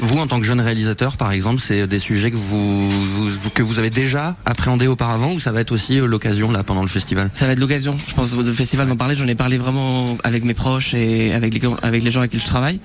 Vous, 0.00 0.18
en 0.18 0.26
tant 0.26 0.38
que 0.38 0.46
jeune 0.46 0.60
réalisateur, 0.60 1.16
par 1.16 1.32
exemple, 1.32 1.60
c'est 1.62 1.86
des 1.86 1.98
sujets 1.98 2.30
que 2.30 2.36
vous, 2.36 2.90
vous- 2.90 3.28
vous- 3.30 3.50
que 3.50 3.62
vous 3.62 3.78
avez 3.78 3.90
déjà 3.90 4.36
appréhendés 4.46 4.86
auparavant 4.86 5.32
ou 5.34 5.40
ça 5.40 5.52
va 5.52 5.60
être 5.60 5.72
aussi 5.72 5.98
l'occasion 5.98 6.50
là 6.50 6.62
pendant 6.62 6.82
le 6.82 6.88
festival? 6.88 7.30
Ça 7.34 7.46
va 7.46 7.52
être 7.52 7.60
l'occasion, 7.60 7.96
je 8.06 8.14
pense, 8.14 8.34
le 8.34 8.52
festival 8.52 8.88
d'en 8.88 8.96
parler. 8.96 9.16
J'en 9.16 9.26
ai 9.28 9.34
parlé 9.34 9.58
vraiment 9.58 10.16
avec 10.24 10.44
mes 10.44 10.54
proches 10.54 10.94
et 10.94 11.32
avec 11.34 11.52
les, 11.54 11.68
avec 11.82 12.02
les 12.02 12.10
gens 12.10 12.20
avec 12.20 12.30
qui 12.32 12.38
je 12.38 12.46
travaille. 12.46 12.80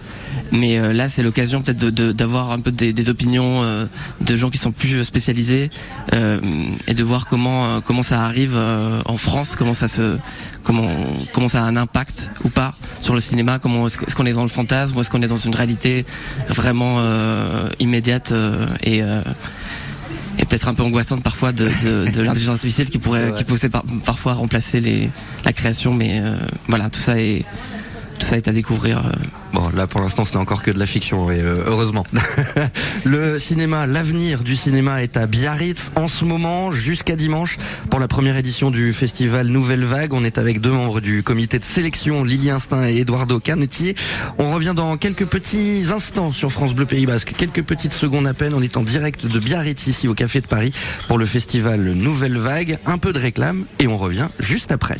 Mais 0.52 0.80
euh, 0.80 0.92
là, 0.94 1.08
c'est 1.10 1.24
l'occasion 1.24 1.62
peut-être 1.62 1.78
de- 1.78 1.90
de- 1.90 2.12
d'avoir 2.12 2.52
un 2.52 2.60
peu 2.60 2.72
des, 2.72 2.92
des 2.94 3.10
opinions 3.10 3.64
de 4.22 4.36
gens 4.36 4.50
qui 4.50 4.58
sont 4.58 4.72
plus 4.72 5.04
spécialisés 5.04 5.70
et 6.14 6.94
de 6.94 7.04
voir 7.04 7.28
comment 7.28 7.82
comment 7.82 8.02
ça 8.02 8.24
arrive 8.24 8.54
euh, 8.56 8.99
en 9.06 9.18
France, 9.18 9.56
comment 9.58 9.74
ça 9.74 9.88
se 9.88 10.18
comment 10.64 10.90
comment 11.34 11.50
ça 11.50 11.64
a 11.64 11.68
un 11.68 11.76
impact 11.76 12.30
ou 12.44 12.50
pas 12.50 12.74
sur 13.02 13.14
le 13.14 13.20
cinéma? 13.20 13.60
Comment 13.60 13.88
est-ce 13.88 14.16
qu'on 14.16 14.26
est 14.26 14.34
dans 14.34 14.44
le 14.44 14.50
fantasme 14.50 14.98
ou 14.98 15.02
est-ce 15.02 15.10
qu'on 15.10 15.22
est 15.22 15.28
dans 15.28 15.38
une 15.38 15.56
réalité 15.56 16.06
vraiment 16.50 16.96
euh, 17.00 17.70
immédiate 17.80 18.32
euh, 18.32 18.68
et 18.84 19.02
euh, 19.04 19.22
et 20.38 20.46
peut-être 20.46 20.68
un 20.70 20.74
peu 20.74 20.84
angoissante 20.84 21.22
parfois 21.22 21.52
de, 21.52 21.70
de, 21.84 22.10
de 22.12 22.22
l'intelligence 22.26 22.56
artificielle 22.56 22.90
qui 22.90 22.98
pourrait 22.98 23.34
qui 23.36 23.44
pourrait 23.44 23.70
par- 23.70 23.84
parfois 24.06 24.34
remplacer 24.34 24.80
les 24.80 25.10
la 25.46 25.52
création 25.54 25.94
mais 25.94 26.22
euh, 26.22 26.38
voilà 26.68 26.90
tout 26.90 27.00
ça 27.02 27.20
est 27.20 27.44
tout 28.20 28.28
ça 28.28 28.38
est 28.38 28.48
à 28.48 28.52
découvrir 28.52 29.06
euh. 29.06 29.12
Bon, 29.54 29.70
là 29.76 29.88
pour 29.88 30.02
l'instant 30.02 30.26
ce 30.26 30.34
n'est 30.34 30.40
encore 30.40 30.62
que 30.62 30.72
de 30.72 30.78
la 30.78 30.86
fiction, 30.86 31.32
et 31.32 31.40
euh, 31.40 31.64
heureusement. 31.66 32.06
le 33.06 33.40
cinéma, 33.40 33.88
l'avenir 33.88 34.44
du 34.44 34.56
cinéma 34.56 35.02
est 35.02 35.18
à 35.18 35.26
Biarritz 35.26 35.92
en 35.96 36.08
ce 36.08 36.26
moment 36.26 36.70
jusqu'à 36.72 37.16
dimanche 37.16 37.58
pour 37.90 38.00
la 38.00 38.08
première 38.08 38.38
édition 38.38 38.70
du 38.70 38.94
festival 38.94 39.48
Nouvelle 39.48 39.84
Vague. 39.84 40.14
On 40.14 40.24
est 40.24 40.38
avec 40.38 40.62
deux 40.62 40.72
membres 40.72 41.02
du 41.02 41.24
comité 41.24 41.58
de 41.58 41.64
sélection, 41.64 42.24
Lily 42.24 42.52
Instinct 42.52 42.88
et 42.88 42.98
Eduardo 42.98 43.40
Canetier. 43.40 43.96
On 44.38 44.52
revient 44.52 44.74
dans 44.76 44.98
quelques 44.98 45.26
petits 45.26 45.86
instants 45.94 46.32
sur 46.32 46.52
France 46.52 46.74
Bleu 46.74 46.86
Pays 46.86 47.06
Basque, 47.06 47.34
quelques 47.36 47.64
petites 47.64 47.94
secondes 47.94 48.28
à 48.28 48.34
peine. 48.34 48.54
On 48.54 48.62
est 48.62 48.78
en 48.78 48.82
direct 48.82 49.26
de 49.26 49.40
Biarritz 49.40 49.88
ici 49.88 50.08
au 50.08 50.14
Café 50.14 50.42
de 50.42 50.48
Paris 50.48 50.72
pour 51.08 51.18
le 51.18 51.26
festival 51.26 51.82
Nouvelle 51.82 52.38
Vague. 52.38 52.78
Un 52.86 52.98
peu 52.98 53.14
de 53.14 53.20
réclame 53.20 53.66
et 53.80 53.88
on 53.88 53.98
revient 53.98 54.28
juste 54.40 54.72
après. 54.72 54.98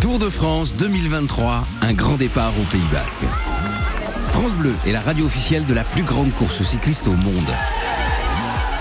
Tour 0.00 0.18
de 0.18 0.30
France 0.30 0.74
2023, 0.76 1.64
un 1.82 1.92
grand 1.92 2.16
départ 2.16 2.52
au 2.60 2.64
Pays 2.64 2.80
Basque. 2.92 3.24
France 4.30 4.52
Bleu 4.52 4.74
est 4.86 4.92
la 4.92 5.00
radio 5.00 5.26
officielle 5.26 5.64
de 5.64 5.74
la 5.74 5.84
plus 5.84 6.02
grande 6.02 6.32
course 6.32 6.62
cycliste 6.62 7.08
au 7.08 7.12
monde. 7.12 7.50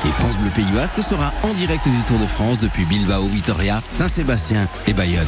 Et 0.06 0.12
France 0.12 0.38
Bleu 0.38 0.50
Pays 0.52 0.72
Basque 0.74 1.02
sera 1.02 1.34
en 1.44 1.54
direct 1.54 1.88
du 1.88 2.02
Tour 2.08 2.20
de 2.20 2.26
France 2.26 2.60
depuis 2.60 2.86
Bilbao, 2.86 3.28
Vitoria, 3.28 3.82
Saint-Sébastien 3.90 4.68
et 4.88 4.94
Bayonne. 4.94 5.26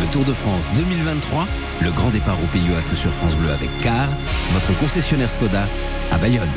Le 0.00 0.06
Tour 0.06 0.24
de 0.24 0.32
France 0.32 0.64
2023, 0.76 1.46
le 1.82 1.90
grand 1.90 2.10
départ 2.10 2.38
au 2.42 2.46
Pays 2.46 2.68
Basque 2.68 2.96
sur 2.96 3.12
France 3.12 3.36
Bleu 3.36 3.50
avec 3.50 3.70
Car, 3.80 4.08
votre 4.52 4.78
concessionnaire 4.78 5.30
Skoda 5.30 5.66
à 6.10 6.18
Bayonne. 6.18 6.48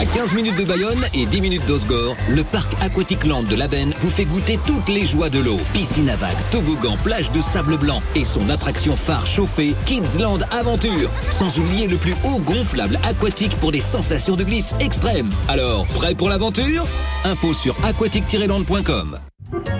À 0.00 0.06
15 0.06 0.32
minutes 0.32 0.56
de 0.56 0.64
Bayonne 0.64 1.04
et 1.12 1.26
10 1.26 1.42
minutes 1.42 1.66
d'Osgore, 1.66 2.16
le 2.30 2.42
parc 2.42 2.72
Aquatic 2.80 3.26
Land 3.26 3.42
de 3.42 3.54
l'Aben 3.54 3.92
vous 3.98 4.08
fait 4.08 4.24
goûter 4.24 4.58
toutes 4.66 4.88
les 4.88 5.04
joies 5.04 5.28
de 5.28 5.40
l'eau. 5.40 5.58
Piscine 5.74 6.08
à 6.08 6.16
vagues, 6.16 6.38
toboggan, 6.50 6.96
plage 7.04 7.30
de 7.32 7.40
sable 7.42 7.76
blanc 7.76 8.00
et 8.14 8.24
son 8.24 8.48
attraction 8.48 8.96
phare 8.96 9.26
chauffée, 9.26 9.74
Kids 9.84 10.18
Land 10.18 10.38
Aventure. 10.52 11.10
Sans 11.28 11.58
oublier 11.58 11.86
le 11.86 11.98
plus 11.98 12.14
haut 12.24 12.38
gonflable 12.38 12.98
aquatique 13.02 13.54
pour 13.56 13.72
des 13.72 13.82
sensations 13.82 14.36
de 14.36 14.44
glisse 14.44 14.74
extrêmes. 14.80 15.28
Alors, 15.48 15.86
prêt 15.88 16.14
pour 16.14 16.30
l'aventure? 16.30 16.86
Info 17.24 17.52
sur 17.52 17.76
aquatic-land.com. 17.84 19.20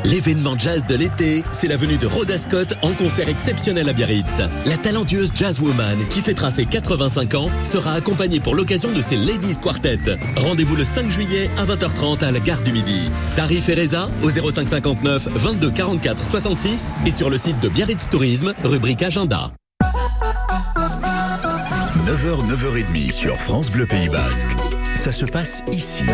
L'événement 0.05 0.59
jazz 0.59 0.85
de 0.89 0.95
l'été, 0.95 1.45
c'est 1.53 1.69
la 1.69 1.77
venue 1.77 1.97
de 1.97 2.07
Rhoda 2.07 2.39
Scott 2.39 2.75
en 2.83 2.93
concert 2.93 3.29
exceptionnel 3.29 3.89
à 3.89 3.93
Biarritz. 3.93 4.41
La 4.67 4.77
talentueuse 4.77 5.33
jazzwoman 5.35 5.99
qui 6.09 6.21
fêtera 6.23 6.51
ses 6.51 6.65
85 6.65 7.35
ans 7.35 7.51
sera 7.65 7.93
accompagnée 7.93 8.41
pour 8.41 8.55
l'occasion 8.55 8.93
de 8.93 9.01
ses 9.01 9.17
Ladies 9.17 9.57
Quartet. 9.57 10.01
Rendez-vous 10.37 10.77
le 10.77 10.85
5 10.85 11.11
juillet 11.11 11.51
à 11.59 11.65
20h30 11.65 12.25
à 12.25 12.31
la 12.31 12.41
gare 12.41 12.63
du 12.63 12.73
Midi. 12.73 13.09
Tarif 13.37 13.69
et 13.69 13.75
Reza 13.75 14.09
au 14.23 14.31
0559 14.31 15.29
22 15.35 15.71
44 15.71 16.25
66 16.25 16.91
et 17.07 17.11
sur 17.11 17.31
le 17.31 17.39
site 17.39 17.61
de 17.61 17.69
Biarritz 17.69 18.09
Tourisme, 18.11 18.55
rubrique 18.65 19.03
agenda. 19.03 19.53
9h, 22.07 22.45
9h30 22.49 23.13
sur 23.13 23.37
France 23.37 23.71
Bleu 23.71 23.87
Pays 23.87 24.09
Basque. 24.09 24.49
Ça 24.97 25.13
se 25.13 25.25
passe 25.25 25.63
ici. 25.73 26.05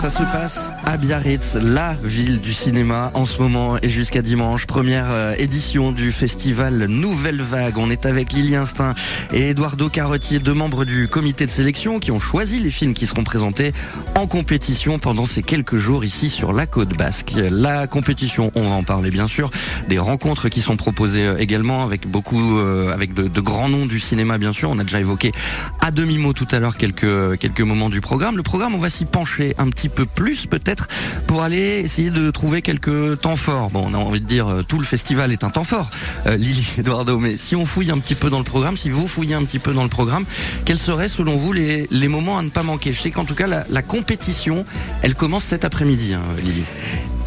Ça 0.00 0.10
se 0.10 0.22
passe 0.22 0.72
à 0.84 0.96
Biarritz, 0.96 1.56
la 1.60 1.94
ville 2.04 2.40
du 2.40 2.52
cinéma 2.52 3.10
en 3.14 3.24
ce 3.24 3.42
moment 3.42 3.76
et 3.82 3.88
jusqu'à 3.88 4.22
dimanche. 4.22 4.66
Première 4.66 5.10
euh, 5.10 5.34
édition 5.38 5.90
du 5.90 6.12
festival 6.12 6.86
Nouvelle 6.86 7.42
Vague. 7.42 7.78
On 7.78 7.90
est 7.90 8.06
avec 8.06 8.32
Lily 8.32 8.54
Instinct 8.54 8.94
et 9.32 9.50
Eduardo 9.50 9.88
Carottier, 9.88 10.38
deux 10.38 10.54
membres 10.54 10.84
du 10.84 11.08
comité 11.08 11.46
de 11.46 11.50
sélection 11.50 11.98
qui 11.98 12.12
ont 12.12 12.20
choisi 12.20 12.60
les 12.60 12.70
films 12.70 12.94
qui 12.94 13.06
seront 13.06 13.24
présentés 13.24 13.72
en 14.14 14.28
compétition 14.28 15.00
pendant 15.00 15.26
ces 15.26 15.42
quelques 15.42 15.76
jours 15.76 16.04
ici 16.04 16.30
sur 16.30 16.52
la 16.52 16.66
côte 16.66 16.96
basque. 16.96 17.32
La 17.50 17.88
compétition, 17.88 18.52
on 18.54 18.62
va 18.62 18.76
en 18.76 18.84
parler 18.84 19.10
bien 19.10 19.26
sûr, 19.26 19.50
des 19.88 19.98
rencontres 19.98 20.48
qui 20.48 20.60
sont 20.60 20.76
proposées 20.76 21.26
euh, 21.26 21.38
également 21.38 21.82
avec 21.82 22.06
beaucoup, 22.06 22.58
euh, 22.58 22.92
avec 22.92 23.14
de, 23.14 23.26
de 23.26 23.40
grands 23.40 23.68
noms 23.68 23.86
du 23.86 23.98
cinéma 23.98 24.38
bien 24.38 24.52
sûr. 24.52 24.70
On 24.70 24.78
a 24.78 24.84
déjà 24.84 25.00
évoqué 25.00 25.32
à 25.80 25.90
demi-mot 25.90 26.32
tout 26.32 26.48
à 26.52 26.60
l'heure 26.60 26.76
quelques, 26.76 27.36
quelques 27.38 27.60
moments 27.62 27.90
du 27.90 28.00
programme. 28.00 28.36
Le 28.36 28.42
programme, 28.44 28.76
on 28.76 28.78
va 28.78 28.90
s'y 28.90 29.04
pencher 29.04 29.54
un 29.58 29.68
petit 29.68 29.87
peu 29.88 30.06
plus 30.06 30.46
peut-être 30.46 30.88
pour 31.26 31.42
aller 31.42 31.80
essayer 31.84 32.10
de 32.10 32.30
trouver 32.30 32.62
quelques 32.62 33.20
temps 33.20 33.36
forts. 33.36 33.70
Bon, 33.70 33.84
on 33.90 33.94
a 33.94 33.98
envie 33.98 34.20
de 34.20 34.26
dire 34.26 34.48
euh, 34.48 34.62
tout 34.62 34.78
le 34.78 34.84
festival 34.84 35.32
est 35.32 35.44
un 35.44 35.50
temps 35.50 35.64
fort, 35.64 35.90
euh, 36.26 36.36
Lily, 36.36 36.66
Eduardo, 36.78 37.18
mais 37.18 37.36
si 37.36 37.56
on 37.56 37.66
fouille 37.66 37.90
un 37.90 37.98
petit 37.98 38.14
peu 38.14 38.30
dans 38.30 38.38
le 38.38 38.44
programme, 38.44 38.76
si 38.76 38.90
vous 38.90 39.08
fouillez 39.08 39.34
un 39.34 39.44
petit 39.44 39.58
peu 39.58 39.72
dans 39.72 39.82
le 39.82 39.88
programme, 39.88 40.24
quels 40.64 40.78
seraient 40.78 41.08
selon 41.08 41.36
vous 41.36 41.52
les, 41.52 41.86
moments 42.08 42.38
à 42.38 42.42
ne 42.42 42.48
pas 42.48 42.62
manquer? 42.62 42.92
Je 42.92 43.00
sais 43.00 43.10
qu'en 43.10 43.24
tout 43.24 43.34
cas 43.34 43.46
la, 43.46 43.64
la 43.68 43.82
compétition, 43.82 44.64
elle 45.02 45.14
commence 45.14 45.44
cet 45.44 45.64
après-midi, 45.64 46.14
hein, 46.14 46.22
Lily. 46.42 46.64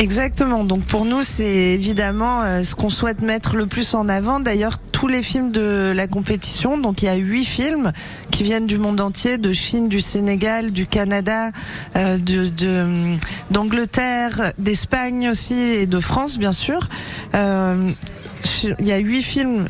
Exactement. 0.02 0.64
Donc 0.64 0.84
pour 0.86 1.06
nous, 1.06 1.22
c'est 1.22 1.46
évidemment 1.46 2.42
euh, 2.42 2.64
ce 2.64 2.74
qu'on 2.74 2.90
souhaite 2.90 3.22
mettre 3.22 3.56
le 3.56 3.68
plus 3.68 3.94
en 3.94 4.10
avant. 4.10 4.40
D'ailleurs, 4.40 4.80
tous 4.92 5.08
les 5.08 5.22
films 5.22 5.52
de 5.52 5.94
la 5.96 6.08
compétition, 6.08 6.78
donc 6.80 7.04
il 7.04 7.06
y 7.06 7.10
a 7.10 7.16
huit 7.16 7.46
films 7.46 7.92
qui 8.32 8.42
viennent 8.42 8.66
du 8.66 8.80
monde 8.80 9.00
entier, 9.00 9.38
de 9.38 9.52
Chine, 9.54 9.90
du 9.90 10.02
Sénégal, 10.02 10.72
du 10.72 10.88
Canada, 10.88 11.52
euh, 11.96 12.18
de 12.18 12.48
de- 12.48 13.16
d'Angleterre, 13.52 14.54
d'Espagne 14.58 15.30
aussi 15.30 15.54
et 15.54 15.86
de 15.86 16.00
France, 16.00 16.40
bien 16.40 16.52
sûr. 16.52 16.90
Euh, 17.36 17.92
il 18.80 18.88
y 18.88 18.92
a 18.92 18.98
huit 18.98 19.22
films 19.22 19.68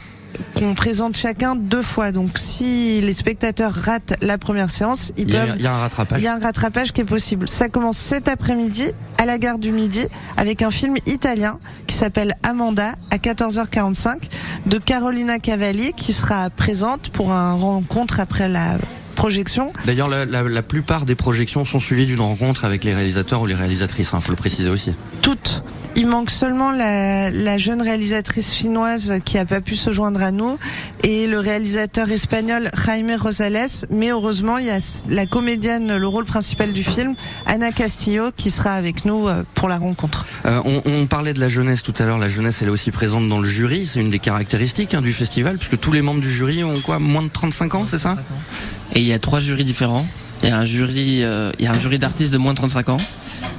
qu'on 0.56 0.74
présente 0.76 1.18
chacun 1.18 1.56
deux 1.56 1.82
fois. 1.82 2.12
Donc 2.14 2.38
si 2.38 3.02
les 3.02 3.14
spectateurs 3.14 3.74
ratent 3.74 4.14
la 4.22 4.38
première 4.38 4.70
séance, 4.70 5.12
ils 5.18 5.28
Il 5.28 5.34
y, 5.34 5.38
a, 5.38 5.46
peuvent 5.46 5.56
il 5.60 5.64
y 5.64 5.68
a 5.68 5.74
un 5.74 5.80
rattrapage. 5.80 6.22
il 6.22 6.24
y 6.24 6.28
a 6.28 6.36
un 6.36 6.40
rattrapage 6.40 6.94
qui 6.94 7.02
est 7.02 7.06
possible. 7.06 7.48
Ça 7.50 7.68
commence 7.68 7.98
cet 7.98 8.28
après-midi 8.30 8.88
à 9.22 9.26
la 9.28 9.38
gare 9.38 9.60
du 9.60 9.72
Midi 9.72 10.04
avec 10.36 10.64
un 10.64 10.72
film 10.72 10.96
italien 11.06 11.60
qui 11.86 11.96
s'appelle 11.96 12.36
Amanda 12.42 12.94
à 13.12 13.18
14h45 13.18 14.16
de 14.66 14.80
Carolina 14.80 15.38
Cavalli 15.38 15.94
qui 15.94 16.12
sera 16.12 16.50
présente 16.50 17.10
pour 17.12 17.32
un 17.32 17.54
rencontre 17.54 18.20
après 18.20 18.50
la 18.50 18.78
projection. 19.14 19.74
D'ailleurs, 19.86 20.10
la, 20.10 20.26
la- 20.26 20.42
la 20.42 20.62
plupart 20.64 21.06
des 21.06 21.14
projections 21.14 21.66
sont 21.66 21.80
suivies 21.80 22.08
d'une 22.08 22.22
rencontre 22.22 22.66
avec 22.66 22.84
les 22.84 22.96
réalisateurs 22.96 23.42
ou 23.42 23.46
les 23.46 23.54
réalisatrices. 23.54 24.10
Il 24.12 24.20
faut 24.22 24.32
le 24.32 24.36
préciser 24.38 24.70
aussi. 24.70 24.94
Toutes. 25.22 25.51
Il 26.02 26.08
manque 26.08 26.32
seulement 26.32 26.72
la, 26.72 27.30
la 27.30 27.60
jeune 27.60 27.80
réalisatrice 27.80 28.56
chinoise 28.56 29.20
qui 29.24 29.38
a 29.38 29.46
pas 29.46 29.62
pu 29.62 29.76
se 29.76 29.92
joindre 29.92 30.24
à 30.24 30.32
nous 30.32 30.58
et 31.04 31.28
le 31.28 31.38
réalisateur 31.38 32.10
espagnol 32.10 32.72
Jaime 32.88 33.16
Rosales. 33.20 33.68
Mais 33.92 34.10
heureusement, 34.10 34.58
il 34.58 34.66
y 34.66 34.72
a 34.72 34.80
la 35.10 35.28
comédienne, 35.28 35.96
le 35.96 36.08
rôle 36.08 36.26
principal 36.26 36.74
du 36.74 36.82
film, 36.84 37.14
Ana 37.46 37.72
Castillo, 37.72 38.32
qui 38.36 38.50
sera 38.50 38.74
avec 38.74 39.06
nous 39.06 39.28
euh, 39.28 39.44
pour 39.54 39.70
la 39.70 39.78
rencontre. 39.78 40.26
Euh, 40.48 40.60
on, 40.66 40.82
on 40.88 41.06
parlait 41.06 41.36
de 41.36 41.40
la 41.40 41.50
jeunesse 41.50 41.84
tout 41.84 41.94
à 42.00 42.06
l'heure. 42.08 42.18
La 42.18 42.30
jeunesse, 42.30 42.64
elle 42.64 42.70
est 42.70 42.72
aussi 42.72 42.90
présente 42.90 43.30
dans 43.30 43.40
le 43.40 43.48
jury. 43.48 43.86
C'est 43.86 44.00
une 44.00 44.10
des 44.10 44.18
caractéristiques 44.18 44.96
hein, 44.96 45.04
du 45.04 45.14
festival, 45.14 45.60
puisque 45.60 45.80
tous 45.80 45.92
les 45.92 46.02
membres 46.02 46.22
du 46.22 46.34
jury 46.34 46.64
ont 46.64 46.80
quoi 46.80 46.98
Moins 46.98 47.22
de 47.22 47.30
35 47.30 47.76
ans, 47.76 47.86
c'est 47.86 48.00
ça? 48.00 48.18
Et 48.96 49.02
il 49.02 49.06
y 49.06 49.14
a 49.14 49.20
trois 49.20 49.40
jurys 49.40 49.66
différents. 49.66 50.08
Il 50.42 50.50
y 50.50 50.52
a 50.52 50.58
un 50.58 50.66
jury, 50.66 51.24
euh, 51.24 51.52
il 51.60 51.66
y 51.66 51.68
a 51.68 51.72
un 51.72 51.80
jury 51.80 52.00
d'artistes 52.00 52.34
de 52.34 52.40
moins 52.40 52.54
de 52.54 52.58
35 52.58 52.90
ans, 52.90 52.98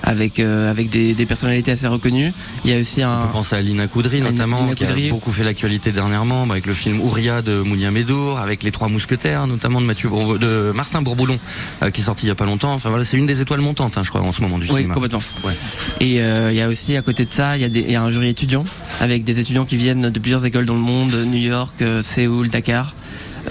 avec 0.02 0.40
euh, 0.40 0.70
avec 0.70 0.90
des, 0.90 1.14
des 1.14 1.26
personnalités 1.26 1.70
assez 1.72 1.86
reconnues. 1.86 2.32
Il 2.64 2.70
y 2.70 2.74
a 2.74 2.78
aussi 2.80 3.04
On 3.04 3.08
un 3.10 3.26
peut 3.26 3.32
penser 3.32 3.56
à 3.56 3.60
Lina 3.62 3.86
Coudry 3.86 4.16
Lina 4.18 4.30
notamment, 4.30 4.68
qui 4.74 4.84
Koudry. 4.84 5.06
a 5.08 5.10
beaucoup 5.10 5.32
fait 5.32 5.44
l'actualité 5.44 5.92
dernièrement, 5.92 6.42
avec 6.50 6.66
le 6.66 6.74
film 6.74 7.00
Ouria 7.00 7.42
de 7.42 7.60
Mounia 7.62 7.90
Médour, 7.90 8.38
avec 8.38 8.62
les 8.62 8.70
Trois 8.70 8.88
Mousquetaires, 8.88 9.46
notamment 9.46 9.80
de 9.80 9.86
Mathieu 9.86 10.10
de 10.40 10.72
Martin 10.74 11.02
Bourboulon, 11.02 11.38
euh, 11.82 11.90
qui 11.90 12.00
est 12.00 12.04
sorti 12.04 12.26
il 12.26 12.28
y 12.28 12.32
a 12.32 12.34
pas 12.34 12.46
longtemps. 12.46 12.72
Enfin 12.72 12.88
voilà, 12.90 13.04
c'est 13.04 13.16
une 13.16 13.26
des 13.26 13.40
étoiles 13.40 13.60
montantes, 13.60 13.96
hein, 13.98 14.02
je 14.04 14.10
crois, 14.10 14.22
en 14.22 14.32
ce 14.32 14.40
moment 14.42 14.58
du 14.58 14.64
oui 14.68 14.76
cinéma. 14.76 14.94
complètement. 14.94 15.22
Ouais. 15.44 15.52
Et 16.00 16.20
euh, 16.20 16.50
il 16.52 16.56
y 16.56 16.62
a 16.62 16.68
aussi 16.68 16.96
à 16.96 17.02
côté 17.02 17.24
de 17.24 17.30
ça, 17.30 17.56
il 17.56 17.62
y 17.62 17.64
a, 17.64 17.68
des, 17.68 17.80
il 17.80 17.90
y 17.92 17.96
a 17.96 18.02
un 18.02 18.10
jury 18.10 18.28
étudiant 18.28 18.64
avec 19.00 19.24
des 19.24 19.38
étudiants 19.38 19.64
qui 19.64 19.76
viennent 19.76 20.10
de 20.10 20.18
plusieurs 20.18 20.44
écoles 20.44 20.66
dans 20.66 20.74
le 20.74 20.80
monde, 20.80 21.12
New 21.26 21.38
York, 21.38 21.82
Séoul, 22.02 22.48
Dakar, 22.48 22.94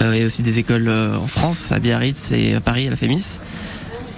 euh, 0.00 0.12
et 0.12 0.24
aussi 0.24 0.42
des 0.42 0.58
écoles 0.58 0.88
euh, 0.88 1.16
en 1.16 1.26
France, 1.26 1.72
à 1.72 1.78
Biarritz 1.78 2.32
et 2.32 2.54
à 2.54 2.60
Paris, 2.60 2.86
à 2.86 2.90
la 2.90 2.96
Fémis. 2.96 3.38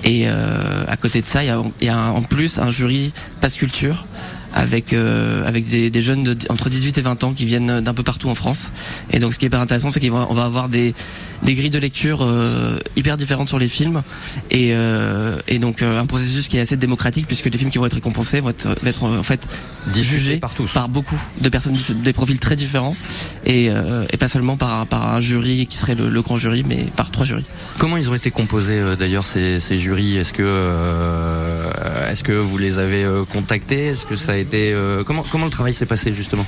Et 0.05 0.25
euh, 0.27 0.85
à 0.87 0.97
côté 0.97 1.21
de 1.21 1.27
ça, 1.27 1.43
il 1.43 1.73
y 1.81 1.89
a, 1.89 1.99
en 1.99 2.23
plus 2.23 2.59
un 2.59 2.71
jury 2.71 3.13
passe 3.41 3.57
culture 3.57 4.07
avec 4.55 4.93
euh, 4.93 5.47
avec 5.47 5.69
des, 5.69 5.91
des 5.91 6.01
jeunes 6.01 6.23
de, 6.25 6.37
entre 6.49 6.71
18 6.71 6.97
et 6.99 7.03
20 7.03 7.25
ans 7.25 7.33
qui 7.35 7.45
viennent 7.45 7.81
d'un 7.81 7.95
peu 7.95 8.03
partout 8.05 8.31
en 8.31 8.35
France. 8.35 8.71
Et 9.11 9.19
donc 9.19 9.35
ce 9.35 9.39
qui 9.39 9.45
est 9.45 9.49
hyper 9.49 9.61
intéressant, 9.61 9.91
c'est 9.91 10.01
qu'on 10.01 10.33
va, 10.35 10.45
avoir 10.45 10.69
des 10.71 10.95
des 11.43 11.55
grilles 11.55 11.69
de 11.71 11.79
lecture 11.79 12.21
euh, 12.23 12.79
hyper 12.97 13.19
différentes 13.19 13.49
sur 13.49 13.59
les 13.59 13.69
films 13.69 14.03
et, 14.51 14.71
euh, 14.73 15.37
et 15.47 15.59
donc 15.59 15.83
euh, 15.83 16.01
un 16.01 16.07
processus 16.07 16.49
qui 16.49 16.57
est 16.57 16.61
assez 16.61 16.77
démocratique 16.77 17.27
puisque 17.27 17.47
les 17.47 17.59
films 17.59 17.71
qui 17.71 17.77
vont 17.77 17.85
être 17.85 17.95
récompensés 17.95 18.41
vont 18.41 18.49
être, 18.51 18.67
vont 18.69 18.87
être 18.89 19.03
en 19.03 19.23
fait 19.23 19.47
jugés 19.95 20.37
par 20.39 20.55
tous. 20.55 20.71
par 20.73 20.89
beaucoup 20.89 21.21
de 21.43 21.49
personnes 21.51 21.77
des 22.03 22.13
profils 22.15 22.39
très 22.39 22.57
différents 22.57 22.97
et, 23.45 23.69
euh, 23.69 24.07
et 24.11 24.17
pas 24.17 24.29
seulement 24.29 24.57
par, 24.57 24.81
un- 24.81 24.87
par 24.87 25.13
un 25.15 25.21
jury 25.21 25.67
qui 25.67 25.77
serait 25.77 25.97
le, 25.97 26.09
le 26.09 26.23
grand 26.23 26.39
jury 26.39 26.65
mais 26.67 26.87
par 26.97 27.11
trois 27.11 27.27
jurys. 27.27 27.45
Comment 27.79 27.99
ils 27.99 28.09
ont 28.09 28.15
été 28.15 28.31
composés 28.31 28.79
euh, 28.79 28.97
d'ailleurs 28.97 29.27
ces, 29.27 29.61
ces 29.61 29.79
jurys? 29.79 30.17
Est-ce 30.17 30.33
que 30.33 30.43
euh, 30.47 31.71
est-ce 32.15 32.23
que 32.23 32.33
vous 32.33 32.59
les 32.59 32.79
avez 32.79 33.03
euh, 33.03 33.25
contactés? 33.25 33.87
Est-ce 33.87 34.07
que 34.07 34.15
ça 34.15 34.33
a 34.33 34.37
été 34.37 34.73
euh, 34.73 35.03
comment 35.03 35.25
le 35.25 35.51
travail 35.51 35.75
s'est 35.75 35.85
passé 35.85 36.15
justement? 36.15 36.47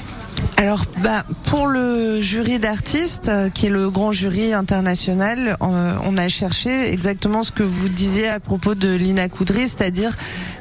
Alors, 0.58 0.84
bah, 1.02 1.24
pour 1.46 1.66
le 1.66 2.20
jury 2.22 2.60
d'artistes, 2.60 3.28
euh, 3.28 3.50
qui 3.50 3.66
est 3.66 3.70
le 3.70 3.90
grand 3.90 4.12
jury 4.12 4.52
international, 4.52 5.56
on 5.60 6.16
a 6.16 6.28
cherché 6.28 6.92
exactement 6.92 7.42
ce 7.42 7.50
que 7.50 7.64
vous 7.64 7.88
disiez 7.88 8.28
à 8.28 8.38
propos 8.38 8.76
de 8.76 8.94
Lina 8.94 9.28
Coudry, 9.28 9.66
c'est-à-dire 9.66 10.16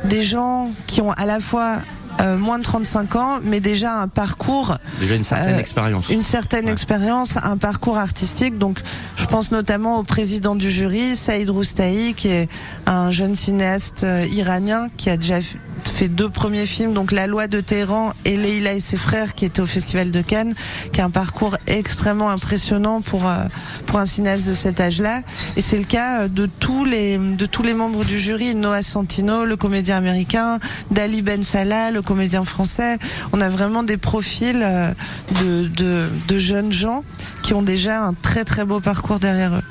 des 0.06 0.24
gens 0.24 0.72
qui 0.88 1.02
ont 1.02 1.12
à 1.12 1.28
la 1.28 1.40
fois 1.40 1.78
euh, 2.22 2.38
moins 2.38 2.58
de 2.60 2.64
35 2.64 3.16
ans, 3.16 3.40
mais 3.44 3.60
déjà 3.60 4.02
un 4.02 4.08
parcours 4.08 4.78
Déjà 5.00 5.16
une 5.16 5.24
certaine 5.24 5.56
Euh, 5.56 5.60
expérience. 5.60 6.10
une 6.10 6.22
certaine 6.22 6.66
Ouais. 6.66 6.72
expérience, 6.72 7.38
un 7.44 7.58
parcours 7.58 7.98
artistique. 7.98 8.58
Donc, 8.58 8.80
je 9.18 9.26
pense 9.26 9.52
notamment 9.52 9.98
au 10.00 10.04
président 10.04 10.56
du 10.56 10.70
jury, 10.72 11.16
Saïd 11.16 11.50
Roustahi, 11.50 12.14
qui 12.14 12.30
est 12.30 12.48
un 12.86 13.12
jeune 13.12 13.36
cinéaste 13.36 14.04
euh, 14.04 14.26
iranien 14.32 14.88
qui 14.98 15.10
a 15.10 15.18
déjà 15.18 15.40
fait 15.90 16.08
deux 16.08 16.30
premiers 16.30 16.66
films, 16.66 16.94
donc 16.94 17.12
La 17.12 17.28
Loi 17.28 17.48
de 17.48 17.60
Téhéran 17.60 18.14
et 18.26 18.36
Leila 18.38 18.74
et 18.74 18.80
ses 18.80 18.98
frères, 18.98 19.36
qui 19.36 19.46
étaient 19.46 19.62
au 19.62 19.66
Festival 19.66 20.12
de 20.12 20.22
Cannes, 20.22 20.54
qui 20.92 21.02
a 21.02 21.06
un 21.06 21.10
parcours 21.10 21.58
extrêmement 21.68 22.30
impressionnant 22.30 23.02
pour 23.02 23.28
euh, 23.28 23.38
pour 23.86 24.00
un 24.00 24.06
cinéaste 24.06 24.48
de 24.48 24.54
cet 24.54 24.80
âge-là. 24.80 25.22
Et 25.58 25.62
c'est 25.62 25.78
le 25.78 25.84
cas 25.84 26.22
euh, 26.22 26.28
de 26.28 26.46
tous 26.46 26.86
les 26.86 27.18
de 27.18 27.46
tous 27.46 27.64
les 27.64 27.74
membres 27.74 28.04
du 28.06 28.18
jury, 28.18 28.56
Noah 28.56 28.82
Santino, 28.82 29.46
le 29.46 29.56
comédien 29.56 29.98
américain, 29.98 30.60
Dali 30.92 31.22
Ben 31.22 31.44
Salah, 31.44 31.92
le 31.92 32.02
comédien 32.02 32.44
français. 32.44 32.98
On 33.34 33.42
a 33.42 33.50
vraiment 33.50 33.84
des 33.84 33.98
profils 33.98 34.62
euh, 34.64 34.92
de, 35.42 36.10
de, 36.28 36.38
jeunes 36.38 36.72
gens 36.72 37.04
qui 37.42 37.54
ont 37.54 37.62
déjà 37.62 38.04
un 38.04 38.14
très 38.14 38.44
très 38.44 38.66
beau 38.66 38.80
parcours 38.80 39.20
derrière 39.20 39.56
eux. 39.56 39.64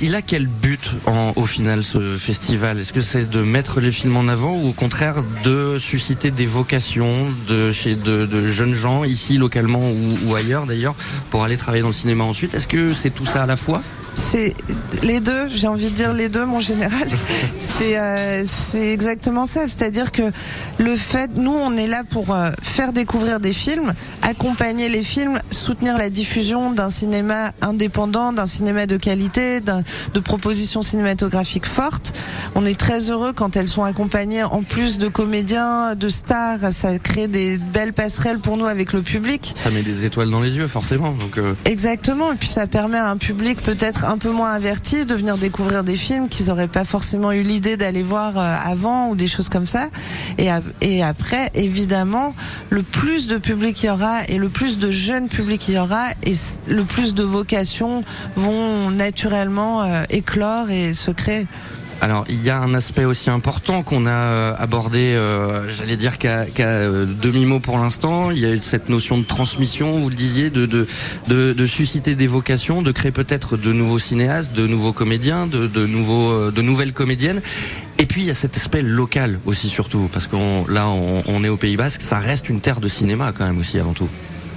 Il, 0.00 0.14
a 0.14 0.22
quel 0.22 0.46
but 0.46 0.92
au 1.36 1.44
final 1.44 1.82
ce 1.84 2.16
festival? 2.16 2.78
Est-ce 2.78 2.92
que 2.92 3.00
c'est 3.00 3.28
de 3.28 3.42
mettre 3.42 3.80
les 3.80 3.90
films 3.90 4.16
en 4.16 4.28
avant 4.28 4.56
ou 4.56 4.70
au 4.70 4.72
contraire 4.72 5.22
de 5.44 5.49
susciter 5.78 6.30
des 6.30 6.46
vocations 6.46 7.26
de 7.48 7.72
chez 7.72 7.94
de, 7.94 8.26
de 8.26 8.44
jeunes 8.46 8.74
gens 8.74 9.04
ici 9.04 9.38
localement 9.38 9.82
ou 10.24 10.34
ailleurs 10.34 10.66
d'ailleurs 10.66 10.94
pour 11.30 11.44
aller 11.44 11.56
travailler 11.56 11.82
dans 11.82 11.88
le 11.88 11.94
cinéma 11.94 12.24
ensuite. 12.24 12.54
Est-ce 12.54 12.68
que 12.68 12.92
c'est 12.92 13.10
tout 13.10 13.26
ça 13.26 13.42
à 13.42 13.46
la 13.46 13.56
fois? 13.56 13.82
C'est 14.14 14.54
les 15.02 15.20
deux, 15.20 15.48
j'ai 15.52 15.68
envie 15.68 15.90
de 15.90 15.94
dire 15.94 16.12
les 16.12 16.28
deux, 16.28 16.44
mon 16.44 16.60
général. 16.60 17.08
C'est 17.78 17.98
euh, 17.98 18.44
c'est 18.72 18.92
exactement 18.92 19.46
ça. 19.46 19.66
C'est-à-dire 19.66 20.12
que 20.12 20.22
le 20.78 20.94
fait, 20.94 21.30
nous, 21.34 21.52
on 21.52 21.76
est 21.78 21.86
là 21.86 22.02
pour 22.08 22.34
euh, 22.34 22.50
faire 22.62 22.92
découvrir 22.92 23.40
des 23.40 23.52
films, 23.54 23.94
accompagner 24.22 24.88
les 24.90 25.02
films, 25.02 25.38
soutenir 25.50 25.96
la 25.96 26.10
diffusion 26.10 26.72
d'un 26.72 26.90
cinéma 26.90 27.52
indépendant, 27.62 28.32
d'un 28.34 28.44
cinéma 28.44 28.84
de 28.86 28.98
qualité, 28.98 29.60
d'un- 29.60 29.82
de 30.12 30.20
propositions 30.20 30.82
cinématographiques 30.82 31.64
fortes. 31.66 32.12
On 32.54 32.66
est 32.66 32.78
très 32.78 33.08
heureux 33.10 33.32
quand 33.32 33.56
elles 33.56 33.68
sont 33.68 33.84
accompagnées 33.84 34.42
en 34.42 34.62
plus 34.62 34.98
de 34.98 35.08
comédiens, 35.08 35.94
de 35.94 36.08
stars. 36.10 36.58
Ça 36.72 36.98
crée 36.98 37.28
des 37.28 37.56
belles 37.56 37.94
passerelles 37.94 38.38
pour 38.40 38.58
nous 38.58 38.66
avec 38.66 38.92
le 38.92 39.00
public. 39.00 39.54
Ça 39.62 39.70
met 39.70 39.82
des 39.82 40.04
étoiles 40.04 40.30
dans 40.30 40.40
les 40.42 40.56
yeux, 40.56 40.66
forcément. 40.66 41.12
Donc, 41.12 41.38
euh, 41.38 41.54
Exactement, 41.64 42.32
et 42.32 42.36
puis 42.36 42.48
ça 42.48 42.66
permet 42.66 42.98
à 42.98 43.08
un 43.08 43.16
public 43.16 43.62
peut-être 43.62 43.99
un 44.04 44.18
peu 44.18 44.30
moins 44.30 44.52
averti 44.52 45.04
de 45.06 45.14
venir 45.14 45.36
découvrir 45.36 45.84
des 45.84 45.96
films 45.96 46.28
qu'ils 46.28 46.46
n'auraient 46.46 46.68
pas 46.68 46.84
forcément 46.84 47.32
eu 47.32 47.42
l'idée 47.42 47.76
d'aller 47.76 48.02
voir 48.02 48.38
euh, 48.38 48.56
avant 48.64 49.08
ou 49.08 49.16
des 49.16 49.26
choses 49.28 49.48
comme 49.48 49.66
ça. 49.66 49.88
Et, 50.38 50.50
ap- 50.50 50.64
et 50.80 51.02
après, 51.02 51.50
évidemment, 51.54 52.34
le 52.70 52.82
plus 52.82 53.26
de 53.28 53.38
public 53.38 53.82
il 53.82 53.86
y 53.86 53.90
aura 53.90 54.24
et 54.28 54.36
le 54.38 54.48
plus 54.48 54.78
de 54.78 54.90
jeunes 54.90 55.28
publics 55.28 55.68
il 55.68 55.74
y 55.74 55.78
aura 55.78 56.10
et 56.24 56.34
le 56.68 56.84
plus 56.84 57.14
de 57.14 57.22
vocations 57.22 58.02
vont 58.36 58.90
naturellement 58.90 59.82
euh, 59.82 60.02
éclore 60.10 60.70
et 60.70 60.92
se 60.92 61.10
créer. 61.10 61.46
Alors, 62.02 62.24
il 62.30 62.42
y 62.42 62.48
a 62.48 62.58
un 62.58 62.72
aspect 62.72 63.04
aussi 63.04 63.28
important 63.28 63.82
qu'on 63.82 64.06
a 64.06 64.10
euh, 64.10 64.54
abordé, 64.58 65.12
euh, 65.14 65.68
j'allais 65.68 65.98
dire 65.98 66.16
qu'à 66.16 66.46
euh, 66.60 67.04
demi-mot 67.04 67.60
pour 67.60 67.78
l'instant. 67.78 68.30
Il 68.30 68.38
y 68.38 68.46
a 68.46 68.54
eu 68.54 68.60
cette 68.62 68.88
notion 68.88 69.18
de 69.18 69.24
transmission, 69.24 69.98
vous 69.98 70.08
le 70.08 70.14
disiez, 70.14 70.48
de, 70.48 70.64
de, 70.64 70.86
de, 71.28 71.52
de 71.52 71.66
susciter 71.66 72.14
des 72.14 72.26
vocations, 72.26 72.80
de 72.80 72.90
créer 72.90 73.12
peut-être 73.12 73.58
de 73.58 73.72
nouveaux 73.74 73.98
cinéastes, 73.98 74.54
de 74.54 74.66
nouveaux 74.66 74.94
comédiens, 74.94 75.46
de, 75.46 75.66
de, 75.66 75.86
nouveaux, 75.86 76.30
euh, 76.30 76.50
de 76.50 76.62
nouvelles 76.62 76.94
comédiennes. 76.94 77.42
Et 77.98 78.06
puis, 78.06 78.22
il 78.22 78.28
y 78.28 78.30
a 78.30 78.34
cet 78.34 78.56
aspect 78.56 78.80
local 78.80 79.38
aussi, 79.44 79.68
surtout, 79.68 80.08
parce 80.10 80.26
qu'on 80.26 80.66
là, 80.68 80.88
on, 80.88 81.22
on 81.26 81.44
est 81.44 81.50
au 81.50 81.58
Pays 81.58 81.76
Basque, 81.76 82.00
ça 82.00 82.18
reste 82.18 82.48
une 82.48 82.60
terre 82.60 82.80
de 82.80 82.88
cinéma 82.88 83.32
quand 83.36 83.44
même 83.44 83.58
aussi, 83.58 83.78
avant 83.78 83.92
tout. 83.92 84.08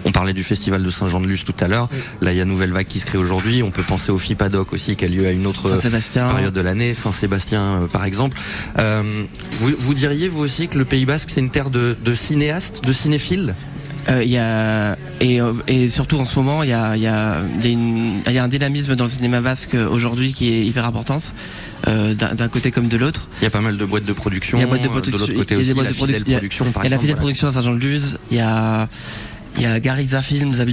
On 0.05 0.11
parlait 0.11 0.33
du 0.33 0.43
festival 0.43 0.83
de 0.83 0.89
Saint-Jean-de-Luz 0.89 1.43
tout 1.43 1.53
à 1.59 1.67
l'heure. 1.67 1.89
Là, 2.21 2.31
il 2.33 2.37
y 2.37 2.41
a 2.41 2.45
Nouvelle 2.45 2.71
Vague 2.71 2.87
qui 2.87 2.99
se 2.99 3.05
crée 3.05 3.17
aujourd'hui. 3.17 3.63
On 3.63 3.71
peut 3.71 3.83
penser 3.83 4.11
au 4.11 4.17
FIPADOC 4.17 4.73
aussi, 4.73 4.95
qui 4.95 5.05
a 5.05 5.07
lieu 5.07 5.25
à 5.27 5.31
une 5.31 5.47
autre 5.47 5.69
période 6.13 6.53
de 6.53 6.61
l'année, 6.61 6.93
Saint-Sébastien 6.93 7.61
euh, 7.61 7.87
par 7.87 8.05
exemple. 8.05 8.37
Euh, 8.79 9.23
vous, 9.59 9.71
vous 9.77 9.93
diriez 9.93 10.27
vous 10.27 10.41
aussi 10.41 10.67
que 10.67 10.77
le 10.77 10.85
Pays 10.85 11.05
Basque 11.05 11.29
c'est 11.31 11.39
une 11.41 11.49
terre 11.49 11.69
de, 11.69 11.95
de 12.03 12.15
cinéastes, 12.15 12.83
de 12.85 12.93
cinéphiles 12.93 13.55
Euh, 14.09 14.23
Il 14.23 14.31
y 14.31 14.37
a 14.37 14.97
et, 15.21 15.39
euh, 15.39 15.53
et 15.67 15.87
surtout 15.87 16.17
en 16.19 16.25
ce 16.25 16.35
moment 16.37 16.63
il 16.63 16.69
y 16.69 16.73
a 16.73 16.97
il 16.97 17.01
y 17.01 17.07
a 17.07 17.41
il 17.63 18.33
y 18.33 18.37
a, 18.37 18.43
un 18.43 18.47
dynamisme 18.49 18.95
dans 18.95 19.05
le 19.05 19.09
cinéma 19.09 19.39
basque 19.39 19.75
aujourd'hui 19.75 20.33
qui 20.33 20.51
est 20.51 20.65
hyper 20.65 20.85
importante 20.85 21.33
euh, 21.87 22.13
d'un 22.13 22.47
côté 22.49 22.71
comme 22.71 22.87
de 22.87 22.97
l'autre. 22.97 23.27
Il 23.41 23.45
y 23.45 23.47
a 23.47 23.49
pas 23.49 23.61
mal 23.61 23.77
de 23.77 23.85
boîtes 23.85 24.05
de 24.05 24.13
production. 24.13 24.57
Il 24.57 24.61
y 24.61 24.63
a 24.63 24.67
boîtes 24.67 24.81
de 24.81 24.87
euh, 24.87 24.91
production, 24.91 25.19
l'autre 25.19 25.33
côté 25.33 25.55
il 25.55 25.59
y 25.59 25.61
a 25.61 25.63
des 25.63 25.71
aussi, 25.71 25.99
boîtes 25.99 26.11
la 26.11 26.19
de 26.19 26.23
fidèle 26.23 26.37
production 26.37 26.65
Il 26.65 26.83
y 26.83 26.87
a 26.87 26.89
la 26.89 26.99
fidèle 26.99 27.15
production 27.15 27.47
à 27.47 27.51
Saint-Jean-de-Luz. 27.51 28.17
Il 28.31 28.37
y 28.37 28.41
a 28.41 28.89
il 29.57 29.63
y 29.63 29.65
a 29.65 29.79
Gariza 29.79 30.21
Films 30.21 30.53
à 30.59 30.65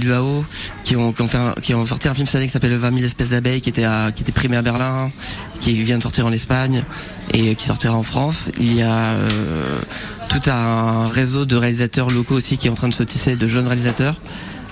qui 0.83 0.95
ont, 0.95 1.13
qui 1.13 1.21
ont 1.21 1.27
fait 1.27 1.37
un- 1.37 1.53
qui 1.61 1.73
ont 1.75 1.85
sorti 1.85 2.07
un 2.07 2.13
film 2.13 2.25
cette 2.25 2.35
année 2.35 2.45
qui 2.47 2.51
s'appelle 2.51 2.75
20 2.75 2.91
000 2.93 3.03
espèces 3.05 3.29
d'abeilles 3.29 3.61
qui 3.61 3.69
était 3.69 3.83
à, 3.83 4.11
qui 4.15 4.23
était 4.23 4.31
primé 4.31 4.57
à 4.57 4.61
Berlin, 4.61 5.11
qui 5.59 5.73
vient 5.83 5.97
de 5.97 6.03
sortir 6.03 6.25
en 6.25 6.31
Espagne 6.31 6.83
et 7.33 7.55
qui 7.55 7.65
sortira 7.65 7.95
en 7.95 8.03
France. 8.03 8.49
Il 8.59 8.73
y 8.73 8.81
a 8.81 9.11
euh, 9.13 9.79
tout 10.29 10.49
un 10.49 11.05
réseau 11.05 11.45
de 11.45 11.55
réalisateurs 11.55 12.09
locaux 12.09 12.35
aussi 12.35 12.57
qui 12.57 12.67
est 12.67 12.71
en 12.71 12.75
train 12.75 12.89
de 12.89 12.93
se 12.93 13.03
tisser 13.03 13.35
de 13.35 13.47
jeunes 13.47 13.67
réalisateurs 13.67 14.15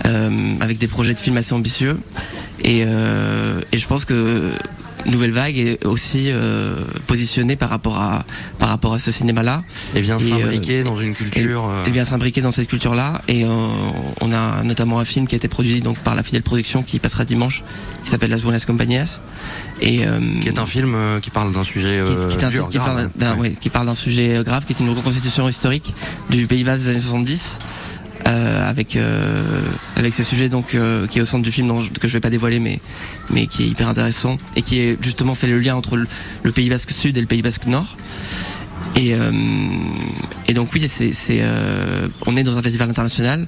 euh, 0.06 0.56
avec 0.60 0.78
des 0.80 0.88
projets 0.88 1.13
de 1.13 1.20
film 1.20 1.38
assez 1.38 1.54
ambitieux. 1.54 1.98
Et, 2.63 2.84
euh, 2.88 3.60
et 3.72 3.78
je 3.78 3.88
pense 3.88 4.06
que 4.06 4.50
Nouvelle 5.06 5.32
Vague 5.32 5.58
est 5.58 5.86
aussi 5.86 6.25
euh, 6.27 6.75
positionnée 7.08 7.56
par 7.56 7.70
rapport 7.70 7.98
à 7.98 8.25
par 8.60 8.70
rapport 8.70 8.94
à 8.94 9.00
ce 9.00 9.12
cinéma-là. 9.12 9.63
Et 9.96 10.01
vient 10.01 10.18
euh, 10.18 10.20
s'imbriquer 10.20 10.84
dans 10.84 10.98
une 11.00 11.15
culture. 11.15 11.65
euh, 11.68 11.84
Elle 11.86 11.94
vient 11.94 12.06
s'imbriquer 12.06 12.41
dans 12.41 12.51
cette 12.51 12.68
culture-là 12.68 13.22
et 13.27 13.46
euh, 13.46 13.48
on 14.22 14.32
a 14.32 14.63
notamment 14.63 15.00
un 15.00 15.06
film 15.06 15.25
qui 15.27 15.36
a 15.36 15.38
été 15.38 15.48
produit 15.48 15.82
donc 15.82 15.98
par 16.00 16.15
la 16.15 16.24
fidèle 16.24 16.44
production 16.44 16.84
qui 16.84 17.00
passera 17.00 17.24
dimanche, 17.25 17.63
qui 18.03 18.10
s'appelle 18.12 18.29
Las 18.29 18.41
Buenas 18.41 18.65
Compañías 18.68 19.20
et 19.82 20.06
euh, 20.06 20.20
qui 20.41 20.50
est 20.50 20.60
un 20.60 20.65
film 20.65 20.94
euh, 20.96 21.20
qui 21.20 21.29
parle 21.29 21.53
d'un 21.53 21.63
sujet 21.63 22.01
qui 22.29 22.36
qui 22.36 22.41
est 22.41 22.46
un- 22.46 22.50
dur, 22.50 22.70
qui 22.70 22.77
grave. 22.77 22.96
parle 22.96 23.10
d'un 23.15 23.34
Ouais. 23.36 23.50
ouais, 23.50 23.56
qui 23.60 23.70
parle 23.70 23.86
d'un 23.88 23.94
sujet 23.94 24.41
grave, 24.44 24.65
qui 24.65 24.74
est 24.74 24.79
une 24.79 24.89
reconstitution 24.89 25.48
historique 25.48 25.94
du 26.29 26.46
Pays 26.48 26.63
Basque 26.63 26.84
des 26.84 26.89
années 26.89 27.00
70. 27.00 27.58
Euh, 28.29 28.69
avec 28.69 28.95
euh, 28.95 29.62
avec 29.98 30.13
ce 30.13 30.24
sujet 30.24 30.48
donc 30.50 30.75
euh, 30.75 31.07
qui 31.07 31.19
est 31.19 31.21
au 31.21 31.25
centre 31.25 31.43
du 31.43 31.51
film 31.51 31.67
dont 31.67 31.81
je- 31.81 31.89
que 31.91 32.07
je 32.07 32.13
vais 32.13 32.19
pas 32.19 32.29
dévoiler 32.29 32.59
mais 32.59 32.79
mais 33.29 33.48
qui 33.48 33.63
est 33.63 33.67
hyper 33.67 33.89
intéressant 33.89 34.38
et 34.55 34.62
qui 34.62 34.79
est 34.79 34.98
justement 35.03 35.36
fait 35.36 35.47
le 35.47 35.60
lien 35.60 35.75
entre 35.75 35.97
le, 35.97 36.51
Pays 36.51 36.69
Basque 36.69 36.91
Sud 36.91 37.17
et 37.17 37.21
le 37.21 37.27
Pays 37.27 37.41
Basque 37.41 37.65
Nord. 37.65 37.97
Et 38.95 39.13
et 40.47 40.54
donc 40.54 40.69
oui 40.73 40.86
c'est 40.89 41.13
c'est 41.13 41.41
on 42.25 42.36
est 42.36 42.43
dans 42.43 42.58
un 42.58 42.62
festival 42.62 42.89
international 42.89 43.47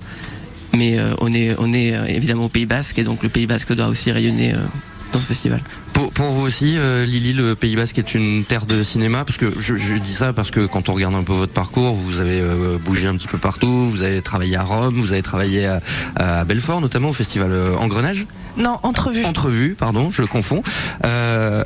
mais 0.75 0.97
on 1.19 1.33
est 1.33 1.55
on 1.57 1.73
est 1.73 1.93
évidemment 2.15 2.45
au 2.45 2.49
Pays 2.49 2.65
Basque 2.65 2.97
et 2.99 3.03
donc 3.03 3.23
le 3.23 3.29
Pays 3.29 3.47
Basque 3.47 3.73
doit 3.73 3.87
aussi 3.87 4.11
rayonner 4.11 4.53
dans 5.11 5.19
ce 5.19 5.25
festival. 5.25 5.61
Pour, 5.93 6.11
pour 6.11 6.29
vous 6.29 6.41
aussi, 6.41 6.77
euh, 6.77 7.05
Lily, 7.05 7.33
le 7.33 7.55
Pays 7.55 7.75
Basque 7.75 7.99
est 7.99 8.15
une 8.15 8.43
terre 8.43 8.65
de 8.65 8.81
cinéma 8.81 9.23
parce 9.25 9.37
que 9.37 9.53
je, 9.59 9.75
je 9.75 9.95
dis 9.95 10.13
ça 10.13 10.33
parce 10.33 10.51
que 10.51 10.65
quand 10.65 10.89
on 10.89 10.93
regarde 10.93 11.15
un 11.15 11.23
peu 11.23 11.33
votre 11.33 11.53
parcours, 11.53 11.93
vous 11.93 12.21
avez 12.21 12.39
euh, 12.39 12.77
bougé 12.77 13.07
un 13.07 13.15
petit 13.15 13.27
peu 13.27 13.37
partout, 13.37 13.89
vous 13.89 14.01
avez 14.01 14.21
travaillé 14.21 14.55
à 14.55 14.63
Rome, 14.63 14.95
vous 14.95 15.11
avez 15.11 15.21
travaillé 15.21 15.67
à, 15.67 15.81
à 16.15 16.43
Belfort, 16.45 16.81
notamment 16.81 17.09
au 17.09 17.13
festival 17.13 17.51
euh, 17.51 17.75
Engrenage. 17.77 18.25
Non, 18.57 18.79
entrevue. 18.83 19.23
Entrevue, 19.23 19.75
pardon, 19.77 20.11
je 20.11 20.23
confonds. 20.23 20.61
Euh, 21.05 21.63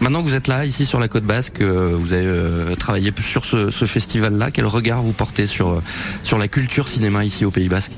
maintenant 0.00 0.22
que 0.22 0.28
vous 0.28 0.34
êtes 0.34 0.46
là, 0.46 0.64
ici 0.64 0.86
sur 0.86 1.00
la 1.00 1.08
côte 1.08 1.24
basque, 1.24 1.60
euh, 1.60 1.92
vous 1.94 2.12
avez 2.12 2.26
euh, 2.26 2.76
travaillé 2.76 3.12
sur 3.20 3.44
ce, 3.44 3.70
ce 3.70 3.84
festival-là. 3.84 4.50
Quel 4.52 4.66
regard 4.66 5.02
vous 5.02 5.12
portez 5.12 5.46
sur 5.46 5.68
euh, 5.70 5.82
sur 6.22 6.38
la 6.38 6.46
culture 6.48 6.88
cinéma 6.88 7.24
ici 7.24 7.44
au 7.44 7.50
Pays 7.50 7.68
Basque? 7.68 7.92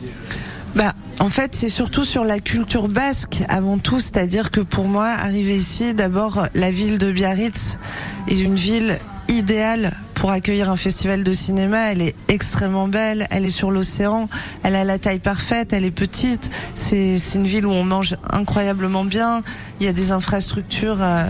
En 1.22 1.28
fait, 1.28 1.54
c'est 1.54 1.68
surtout 1.68 2.02
sur 2.02 2.24
la 2.24 2.40
culture 2.40 2.88
basque 2.88 3.44
avant 3.48 3.78
tout, 3.78 4.00
c'est-à-dire 4.00 4.50
que 4.50 4.60
pour 4.60 4.88
moi, 4.88 5.06
arriver 5.06 5.56
ici, 5.56 5.94
d'abord, 5.94 6.48
la 6.52 6.72
ville 6.72 6.98
de 6.98 7.12
Biarritz 7.12 7.78
est 8.26 8.40
une 8.40 8.56
ville 8.56 8.98
idéale 9.28 9.92
pour 10.22 10.30
accueillir 10.30 10.70
un 10.70 10.76
festival 10.76 11.24
de 11.24 11.32
cinéma. 11.32 11.90
Elle 11.90 12.00
est 12.00 12.14
extrêmement 12.28 12.86
belle, 12.86 13.26
elle 13.32 13.44
est 13.44 13.48
sur 13.50 13.72
l'océan, 13.72 14.28
elle 14.62 14.76
a 14.76 14.84
la 14.84 14.96
taille 14.96 15.18
parfaite, 15.18 15.72
elle 15.72 15.84
est 15.84 15.90
petite. 15.90 16.48
C'est 16.76 17.16
une 17.34 17.44
ville 17.48 17.66
où 17.66 17.72
on 17.72 17.82
mange 17.82 18.14
incroyablement 18.30 19.04
bien. 19.04 19.42
Il 19.80 19.86
y 19.86 19.88
a 19.88 19.92
des 19.92 20.12
infrastructures 20.12 20.98
euh, 21.02 21.24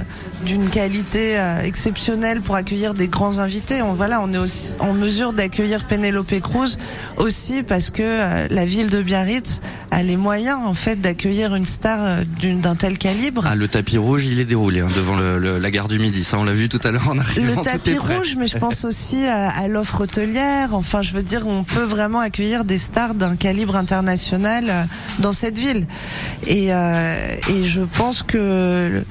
d'une 0.45 0.69
qualité 0.69 1.39
euh, 1.39 1.63
exceptionnelle 1.63 2.43
pour 2.43 2.55
accueillir 2.55 2.93
des 2.93 3.09
grands 3.09 3.39
invités. 3.39 3.81
On 3.81 3.95
voilà, 3.95 4.21
on 4.21 4.31
est 4.35 4.37
aussi 4.37 4.73
en 4.79 4.93
mesure 4.93 5.33
d'accueillir 5.33 5.85
Penelope 5.87 6.39
Cruz 6.43 6.77
aussi 7.17 7.63
parce 7.63 7.89
que 7.89 8.03
euh, 8.03 8.47
la 8.51 8.67
ville 8.67 8.91
de 8.91 9.01
Biarritz 9.01 9.63
a 9.91 10.03
les 10.03 10.19
moyens 10.19 10.59
en 10.67 10.75
fait 10.75 11.01
d'accueillir 11.01 11.55
une 11.55 11.65
star 11.65 11.99
euh, 12.03 12.23
d'un 12.61 12.75
tel 12.77 12.99
calibre. 12.99 13.45
Ah, 13.47 13.55
le 13.55 13.69
tapis 13.69 13.97
rouge, 13.97 14.27
il 14.27 14.39
est 14.39 14.45
déroulé 14.45 14.81
hein, 14.81 14.89
devant 14.95 15.17
le, 15.17 15.39
le- 15.39 15.57
la 15.57 15.71
gare 15.71 15.89
du 15.89 15.99
Midi. 15.99 16.25
Ça, 16.25 16.37
on 16.39 16.45
l'a 16.45 16.53
vu 16.53 16.69
tout 16.69 16.81
à 16.85 16.91
l'heure 16.91 17.09
en 17.09 17.19
arrivant. 17.19 17.57
Le 17.57 17.65
tapis 17.65 17.97
rouge, 17.97 18.35
mais 18.37 18.47
je 18.47 18.59
pense 18.59 18.82
aussi 18.85 19.27
à, 19.27 19.49
à 19.51 19.69
l'offre 19.69 20.03
hôtelière. 20.03 20.75
Enfin, 20.75 21.03
je 21.03 21.13
veux 21.13 21.23
dire, 21.23 21.47
on 21.47 21.65
peut 21.65 21.83
vraiment 21.83 22.21
accueillir 22.21 22.65
des 22.65 22.79
stars 22.79 23.15
d'un 23.15 23.37
calibre 23.37 23.77
international 23.77 24.65
euh, 24.69 24.85
dans 25.19 25.33
cette 25.33 25.59
ville. 25.59 25.87
Et, 26.47 26.73
euh, 26.73 27.15
et 27.51 27.65
je 27.65 27.83
pense 27.83 28.23
que 28.23 29.03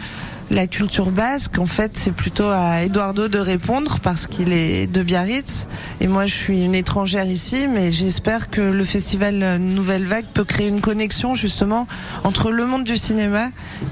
la 0.50 0.68
culture 0.68 1.12
basque, 1.12 1.60
en 1.60 1.66
fait, 1.66 1.96
c'est 1.96 2.12
plutôt 2.12 2.48
à 2.48 2.84
Eduardo 2.84 3.30
de 3.30 3.40
répondre 3.40 4.00
parce 4.02 4.28
qu'il 4.28 4.52
est 4.52 4.86
de 4.86 5.02
Biarritz. 5.02 5.68
Et 6.02 6.08
moi, 6.08 6.26
je 6.26 6.36
suis 6.36 6.64
une 6.64 6.76
étrangère 6.76 7.26
ici, 7.26 7.68
mais 7.70 7.92
j'espère 7.92 8.50
que 8.50 8.62
le 8.62 8.84
festival 8.84 9.58
Nouvelle 9.60 10.06
Vague 10.06 10.26
peut 10.34 10.44
créer 10.44 10.68
une 10.68 10.82
connexion 10.82 11.36
justement 11.36 11.88
entre 12.24 12.52
le 12.52 12.66
monde 12.66 12.84
du 12.84 12.98
cinéma 12.98 13.48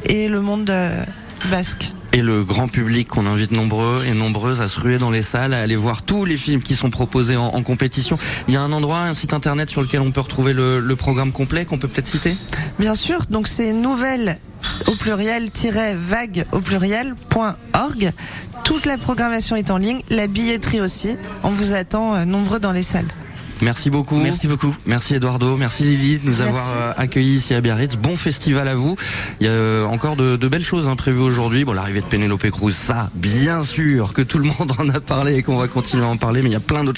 et 0.06 0.28
le 0.28 0.42
monde 0.42 0.70
euh, 0.70 1.04
basque. 1.50 1.94
Et 2.12 2.22
le 2.22 2.44
grand 2.44 2.68
public 2.68 3.08
qu'on 3.08 3.26
invite 3.26 3.52
nombreux 3.52 4.04
et 4.08 4.14
nombreuses 4.14 4.62
à 4.62 4.68
se 4.68 4.80
ruer 4.80 4.98
dans 4.98 5.12
les 5.12 5.22
salles, 5.22 5.54
à 5.54 5.60
aller 5.60 5.76
voir 5.76 6.02
tous 6.02 6.26
les 6.26 6.38
films 6.38 6.62
qui 6.62 6.74
sont 6.74 6.90
proposés 6.90 7.38
en, 7.38 7.62
compétition. 7.62 8.18
Il 8.48 8.54
y 8.54 8.58
a 8.58 8.62
un 8.62 8.72
endroit, 8.72 9.02
un 9.02 9.14
site 9.14 9.34
internet 9.34 9.70
sur 9.70 9.82
lequel 9.82 10.00
on 10.00 10.12
peut 10.12 10.22
retrouver 10.22 10.54
le, 10.54 10.80
le 10.80 10.96
programme 10.96 11.32
complet 11.32 11.66
qu'on 11.66 11.78
peut 11.78 11.88
peut-être 11.88 12.08
citer? 12.08 12.36
Bien 12.80 12.96
sûr, 12.96 13.22
donc 13.30 13.48
c'est 13.48 13.74
nouvelle 13.74 14.40
au 14.88 14.96
pluriel 14.96 15.50
vague 15.96 16.46
au 16.52 16.60
pluriel.org. 16.60 18.12
Toute 18.64 18.86
la 18.86 18.98
programmation 18.98 19.56
est 19.56 19.72
en 19.72 19.78
ligne, 19.78 20.02
la 20.10 20.28
billetterie 20.28 20.82
aussi. 20.82 21.16
On 21.44 21.50
vous 21.50 21.74
attend 21.74 22.16
euh, 22.16 22.26
nombreux 22.26 22.60
dans 22.60 22.72
les 22.72 22.84
salles. 22.84 23.08
Merci 23.62 23.90
beaucoup. 23.90 24.16
Merci 24.16 24.48
beaucoup. 24.48 24.74
Merci 24.86 25.16
Eduardo, 25.16 25.58
merci 25.58 25.84
Lily 25.84 26.20
de 26.20 26.26
nous 26.26 26.38
Merci. 26.38 26.44
avoir 26.44 26.74
euh, 26.76 26.94
accueillis 26.96 27.36
ici 27.36 27.54
à 27.54 27.62
Biarritz. 27.62 27.96
Bon 27.98 28.16
festival 28.16 28.68
à 28.68 28.76
vous. 28.76 28.96
Il 29.40 29.48
y 29.48 29.50
a 29.50 29.52
euh, 29.52 29.86
encore 29.86 30.16
de, 30.16 30.38
de 30.38 30.48
belles 30.48 30.64
choses 30.64 30.88
hein, 30.88 30.96
prévues 30.96 31.20
aujourd'hui. 31.20 31.66
Bon, 31.66 31.74
l'arrivée 31.74 32.02
de 32.02 32.06
Penelope 32.06 32.50
Cruz, 32.52 32.74
ça, 32.74 33.10
bien 33.16 33.62
sûr 33.64 34.14
que 34.14 34.22
tout 34.22 34.38
le 34.38 34.46
monde 34.46 34.72
en 34.80 34.88
a 34.90 35.00
parlé 35.02 35.36
et 35.36 35.44
qu'on 35.44 35.58
va 35.58 35.68
continuer 35.68 36.06
à 36.06 36.08
en 36.08 36.18
parler, 36.18 36.42
mais 36.42 36.50
il 36.50 36.54
y 36.54 36.56
a 36.56 36.62
plein 36.62 36.84
d'autres 36.84 36.98